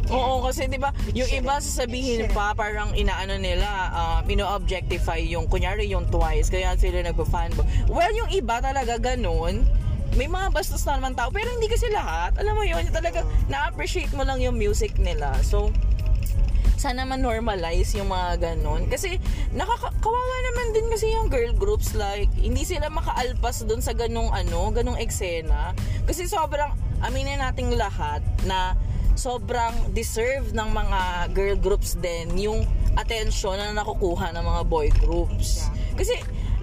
Oo, 0.07 0.39
kasi 0.39 0.71
'di 0.71 0.79
ba, 0.79 0.95
yung 1.11 1.27
iba 1.27 1.59
sasabihin 1.59 2.31
pa 2.31 2.55
parang 2.55 2.95
inaano 2.95 3.35
nila, 3.35 3.67
um, 3.91 4.23
ino-objectify 4.23 5.19
yung 5.19 5.51
kunyari 5.51 5.83
yung 5.83 6.07
twice, 6.07 6.47
kaya 6.47 6.79
sila 6.79 7.03
nagpa-fanboy. 7.03 7.67
Well, 7.91 8.15
yung 8.15 8.31
iba 8.31 8.63
talaga 8.63 8.95
ganun. 8.95 9.67
May 10.17 10.25
mga 10.25 10.49
bastos 10.49 10.81
na 10.89 10.97
naman 10.97 11.13
tao, 11.13 11.29
pero 11.29 11.45
hindi 11.53 11.69
kasi 11.69 11.93
lahat. 11.93 12.33
Alam 12.41 12.57
mo 12.57 12.63
yun, 12.65 12.81
yung 12.89 12.95
talaga 12.97 13.21
na-appreciate 13.53 14.09
mo 14.17 14.25
lang 14.25 14.41
yung 14.41 14.57
music 14.57 14.97
nila. 14.97 15.29
So, 15.45 15.69
sana 16.77 17.05
man 17.05 17.21
normalize 17.21 17.93
yung 17.93 18.09
mga 18.09 18.41
ganun. 18.41 18.89
Kasi 18.89 19.21
nakakawawa 19.53 20.35
naman 20.49 20.67
din 20.73 20.87
kasi 20.89 21.09
yung 21.13 21.29
girl 21.29 21.53
groups 21.53 21.97
like 21.97 22.29
hindi 22.37 22.65
sila 22.65 22.89
makaalpas 22.89 23.65
doon 23.65 23.81
sa 23.81 23.93
ganung 23.93 24.33
ano, 24.33 24.73
ganung 24.73 24.97
eksena. 24.97 25.77
Kasi 26.09 26.25
sobrang 26.25 26.73
aminin 27.05 27.37
nating 27.37 27.77
lahat 27.77 28.21
na 28.45 28.73
sobrang 29.17 29.73
deserve 29.97 30.53
ng 30.53 30.69
mga 30.69 31.01
girl 31.33 31.57
groups 31.57 31.97
din 31.97 32.29
yung 32.37 32.61
attention 32.97 33.57
na 33.57 33.73
nakukuha 33.73 34.29
ng 34.33 34.45
mga 34.45 34.61
boy 34.69 34.89
groups. 35.01 35.69
Kasi 35.97 36.13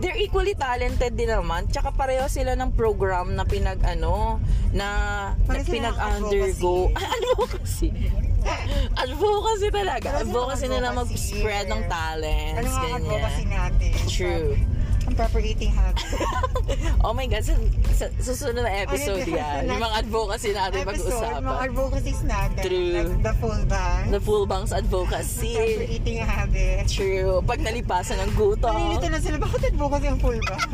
they're 0.03 0.19
equally 0.19 0.55
talented 0.55 1.15
din 1.15 1.31
naman. 1.31 1.71
Tsaka 1.71 1.95
pareho 1.95 2.27
sila 2.27 2.59
ng 2.59 2.75
program 2.75 3.35
na 3.39 3.47
pinag 3.47 3.79
ano 3.87 4.43
na, 4.75 4.89
na 5.47 5.61
pinag-undergo. 5.63 6.91
advocacy. 7.15 7.91
advocacy 8.99 9.69
talaga. 9.71 10.09
Pareho 10.19 10.27
sila 10.27 10.27
ng 10.27 10.35
Advocacy 10.35 10.67
nila 10.67 10.89
advocacy. 10.91 10.99
mag-spread 10.99 11.67
ng 11.71 11.83
talents. 11.87 12.59
Ano 12.59 12.71
ganyan. 12.83 12.99
advocacy 12.99 13.45
natin? 13.47 13.91
True. 14.11 14.51
Ang 14.55 14.74
proper 15.07 15.39
eating 15.39 15.69
habit. 15.71 16.01
Oh 17.05 17.13
my 17.13 17.29
God, 17.29 17.45
sa, 17.45 17.53
sa 17.93 18.09
susunod 18.17 18.65
na 18.65 18.73
episode 18.81 19.21
Ano, 19.21 19.37
yan. 19.37 19.69
Yung 19.69 19.77
mga 19.79 19.97
advocacy 20.01 20.51
natin 20.51 20.81
Episode, 20.81 21.13
pag-usapan. 21.13 21.41
mga 21.45 21.61
advocacies 21.63 22.21
natin. 22.25 22.63
True. 22.65 22.95
Like 22.97 23.13
the 23.21 23.35
full 23.37 23.63
bang. 23.69 24.03
The 24.09 24.21
full 24.23 24.45
Proper 24.49 24.73
advocacy. 24.73 25.53
eating 25.93 26.25
habit. 26.25 26.89
True. 26.89 27.45
Pag 27.45 27.61
nalipasan 27.61 28.17
ng 28.19 28.33
gutom. 28.33 28.73
Nalilito 28.73 29.07
na 29.07 29.21
sila, 29.21 29.37
bakit 29.37 29.61
advocacy 29.69 30.09
ang 30.09 30.19
full 30.19 30.41
bang? 30.41 30.71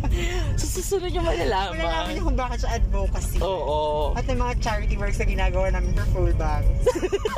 Sa 0.60 0.66
susunod 0.72 1.12
yung 1.12 1.28
Malalaman 1.28 1.76
malalaman. 1.76 2.08
niyo 2.10 2.22
kung 2.24 2.38
bakit 2.40 2.58
siya 2.58 2.70
advocacy. 2.74 3.36
Oo. 3.38 4.16
At 4.16 4.24
yung 4.24 4.40
mga 4.40 4.54
charity 4.58 4.96
works 4.96 5.20
na 5.20 5.26
ginagawa 5.28 5.66
namin 5.68 5.92
for 5.92 6.08
full 6.08 6.32
bang. 6.34 6.64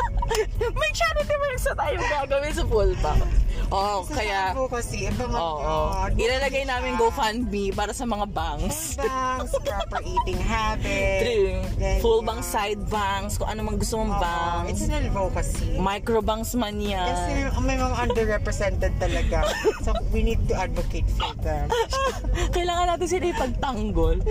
May 0.79 0.91
charity 0.95 1.35
works 1.37 1.67
na 1.67 1.75
tayo 1.75 1.97
gagawin 2.01 2.55
sa 2.55 2.65
full 2.65 2.93
bank. 3.03 3.23
Oo, 3.73 4.05
So, 4.05 4.12
kaya... 4.12 4.53
sa 4.53 4.97
ang 5.09 5.17
mga 5.17 5.38
Oo. 5.41 5.77
Ilalagay 6.12 6.65
namin 6.69 7.01
GoFundMe 7.01 7.73
para 7.73 7.97
sa 7.97 8.05
mga 8.05 8.29
banks. 8.29 8.95
Full 8.95 9.09
banks, 9.09 9.53
proper 9.59 10.01
eating 10.05 10.37
habit. 10.37 11.19
True. 11.25 11.57
Then, 11.81 11.97
Full 12.01 12.21
yeah. 12.21 12.29
bank, 12.29 12.41
side 12.45 12.83
banks, 12.87 13.41
kung 13.41 13.49
ano 13.49 13.61
mang 13.65 13.81
gusto 13.81 13.97
mong 13.97 14.12
Oo, 14.12 14.21
banks. 14.21 14.69
It's 14.71 14.85
an 14.85 14.93
advocacy. 14.93 15.73
Micro 15.81 16.21
banks 16.21 16.53
man 16.53 16.77
yan. 16.77 17.09
Kasi 17.09 17.33
may 17.65 17.81
mga 17.81 17.97
underrepresented 17.97 18.93
talaga. 19.01 19.49
So, 19.81 19.97
we 20.12 20.21
need 20.21 20.45
to 20.47 20.55
advocate 20.55 21.09
for 21.09 21.33
them. 21.41 21.73
Kailangan 22.57 22.93
natin 22.93 23.07
sila 23.09 23.25
ipagtanggol. 23.33 24.21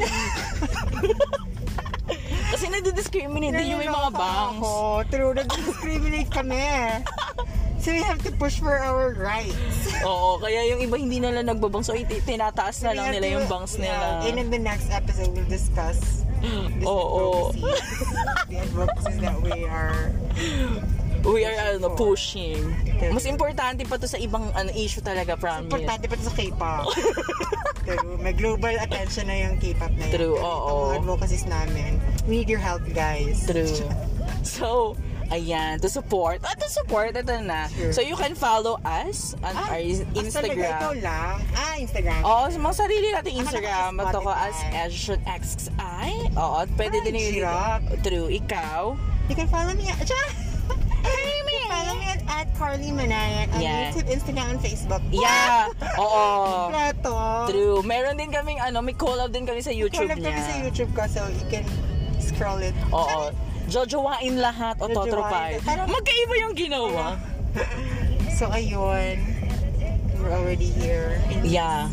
Kasi 2.52 2.68
nadidiscriminate 2.68 3.56
din 3.56 3.74
yung 3.74 3.82
may 3.82 3.90
mga 3.90 4.12
banks. 4.12 4.60
Ako. 4.60 4.72
True, 5.08 5.34
nag-discriminate 5.34 6.30
kami. 6.30 6.62
So, 7.82 7.90
we 7.92 8.06
have 8.06 8.22
to 8.24 8.32
push 8.38 8.62
for 8.62 8.78
our 8.78 9.18
rights. 9.18 9.90
Oo, 10.08 10.38
kaya 10.38 10.70
yung 10.70 10.86
iba 10.86 10.96
hindi 11.02 11.18
nila 11.18 11.42
nagbabang. 11.42 11.82
So, 11.82 11.98
iti- 11.98 12.22
tinataas 12.22 12.86
na 12.86 12.94
lang 12.94 13.10
nila 13.10 13.26
to- 13.26 13.34
yung 13.42 13.46
nila. 13.82 14.22
Yeah, 14.22 14.28
and 14.30 14.38
in 14.38 14.50
the 14.54 14.62
next 14.62 14.94
episode, 14.94 15.34
we'll 15.34 15.50
discuss 15.50 15.98
this 16.42 16.86
Oo. 16.86 17.50
advocacy. 17.54 17.62
the 18.50 18.58
advocacies 18.62 19.18
that 19.22 19.38
we 19.42 19.66
are 19.66 20.14
We 21.22 21.46
are 21.46 21.78
ano, 21.78 21.94
pushing. 21.94 22.74
Mas 23.14 23.30
importante 23.30 23.86
pa 23.86 24.02
to 24.02 24.10
sa 24.10 24.18
ibang 24.18 24.50
ano, 24.58 24.74
issue 24.74 25.06
talaga, 25.06 25.38
promise. 25.38 25.70
Importante 25.70 26.10
pa 26.10 26.18
ito 26.18 26.26
sa 26.26 26.34
K-pop. 26.34 26.86
True. 27.86 28.18
May 28.22 28.34
global 28.34 28.74
attention 28.82 29.30
na 29.30 29.38
yung 29.50 29.62
K-pop 29.62 29.94
na 29.98 30.10
yan. 30.10 30.14
True, 30.18 30.38
oo. 30.38 30.42
Itong 30.42 30.82
mga 30.82 30.98
advocacies 31.06 31.46
namin. 31.46 32.02
We 32.26 32.42
need 32.42 32.50
your 32.50 32.62
help, 32.62 32.82
guys. 32.94 33.46
True. 33.46 33.70
So, 34.42 34.98
ayan, 35.32 35.80
to 35.80 35.88
support. 35.88 36.44
Ah, 36.44 36.54
to 36.54 36.68
support, 36.68 37.16
ito 37.16 37.36
na. 37.40 37.72
Sure. 37.72 37.92
So, 37.92 38.00
you 38.00 38.14
can 38.14 38.36
follow 38.36 38.78
us 38.84 39.34
on 39.40 39.52
Ah, 39.52 39.72
our 39.72 39.80
ah, 39.80 40.28
talaga, 40.30 40.52
ikaw 40.54 40.92
Instagram. 40.92 41.02
lang. 41.02 41.36
Ah, 41.56 41.76
Instagram. 41.76 42.22
Oo, 42.22 42.44
sa 42.48 42.58
mga 42.60 42.76
sarili 42.78 43.08
nating 43.10 43.36
Instagram. 43.40 43.92
Ah, 43.96 44.04
Ito 44.06 44.20
ko 44.20 44.30
as 44.30 44.56
Spotify. 44.92 44.92
XI. 45.26 46.10
Oo, 46.36 46.60
pwede 46.76 46.98
Ay, 47.00 47.04
din 47.04 47.14
yung... 47.40 47.80
True, 48.00 48.28
ikaw. 48.30 48.94
You 49.26 49.36
can 49.36 49.48
follow 49.48 49.72
me 49.72 49.88
at... 49.88 50.04
Follow 51.72 51.96
me 51.96 52.04
at, 52.04 52.20
at 52.28 52.48
Carly 52.54 52.92
Manayan 52.92 53.48
on 53.56 53.64
Yeah. 53.64 53.90
YouTube, 53.90 54.12
Instagram, 54.12 54.48
and 54.52 54.60
Facebook. 54.60 55.00
Yeah. 55.08 55.72
Oo. 55.96 56.68
True. 57.48 57.80
Meron 57.82 58.20
din 58.20 58.28
kaming 58.28 58.60
ano, 58.60 58.84
may 58.84 58.92
collab 58.92 59.32
din 59.32 59.48
kami 59.48 59.64
sa 59.64 59.72
YouTube 59.72 60.04
Collab 60.04 60.20
niya. 60.20 60.36
kami 60.36 60.42
sa 60.44 60.56
YouTube 60.60 60.92
ko, 60.92 61.08
so 61.08 61.24
you 61.32 61.46
can 61.48 61.64
scroll 62.20 62.60
it. 62.60 62.76
Oo. 62.92 63.32
Jojowain 63.72 64.36
lahat 64.38 64.76
o 64.84 64.92
Jojowain. 64.92 65.64
Totropay. 65.64 65.88
Magkaiba 65.88 66.36
yung 66.44 66.54
ginawa. 66.54 67.16
So, 68.36 68.52
ayun. 68.52 69.16
We're 70.20 70.36
already 70.36 70.68
here. 70.68 71.18
Yeah. 71.42 71.88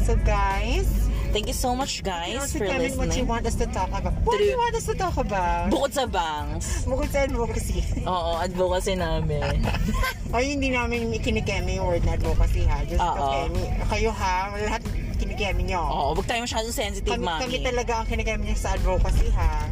So, 0.00 0.16
guys, 0.24 0.88
Thank 1.30 1.46
you 1.46 1.54
so 1.54 1.78
much, 1.78 2.02
You 2.02 2.10
guys, 2.10 2.42
also 2.42 2.58
for 2.58 2.66
me 2.66 2.90
what 2.98 3.14
you 3.14 3.22
listening. 3.22 3.26
want 3.30 3.46
us 3.46 3.54
to 3.62 3.66
talk 3.70 3.86
about. 3.94 4.18
What 4.26 4.34
do 4.34 4.42
you 4.42 4.58
want 4.58 4.74
us 4.74 4.82
to 4.90 4.98
talk 4.98 5.14
about? 5.14 5.70
Bukod 5.70 5.94
sa 5.94 6.02
bangs. 6.10 6.82
Bukod 6.82 7.06
sa 7.06 7.22
advocacy. 7.22 7.86
Oo, 8.02 8.42
advocacy 8.42 8.98
namin. 8.98 9.62
Ay, 10.34 10.58
hindi 10.58 10.74
namin 10.74 11.14
kinikeme 11.22 11.78
yung 11.78 11.86
word 11.86 12.02
na 12.02 12.18
advocacy 12.18 12.66
ha. 12.66 12.82
Just 12.82 12.98
Oo. 12.98 13.46
kemi. 13.46 13.62
Kayo 13.86 14.10
ha, 14.10 14.50
lahat 14.58 14.82
kinikeme 15.22 15.62
nyo. 15.70 15.78
Oo, 15.86 16.18
wag 16.18 16.26
tayo 16.26 16.42
masyadong 16.42 16.74
sensitive, 16.74 17.14
Kami, 17.14 17.22
mami. 17.22 17.42
kami 17.46 17.56
talaga 17.62 17.92
ang 18.02 18.06
kinikeme 18.10 18.42
nyo 18.50 18.56
sa 18.58 18.74
advocacy 18.74 19.30
ha. 19.30 19.70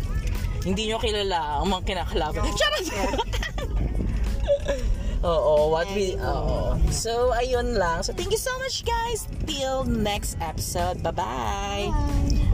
Hindi 0.69 0.93
nyo 0.93 1.01
kilala 1.01 1.65
ang 1.65 1.73
mga 1.73 1.83
kinakalaban. 1.89 2.45
Charot! 2.61 2.85
Oo, 5.25 5.73
what 5.73 5.89
we... 5.97 6.15
Oo. 6.21 6.77
So, 6.93 7.33
ayun 7.35 7.75
lang. 7.75 8.05
So, 8.05 8.13
thank 8.13 8.31
you 8.31 8.39
so 8.39 8.53
much, 8.61 8.85
guys. 8.85 9.27
Till 9.49 9.83
next 9.89 10.37
episode. 10.45 11.01
Bye-bye. 11.03 11.89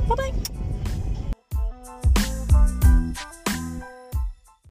Bye-bye. 0.06 0.63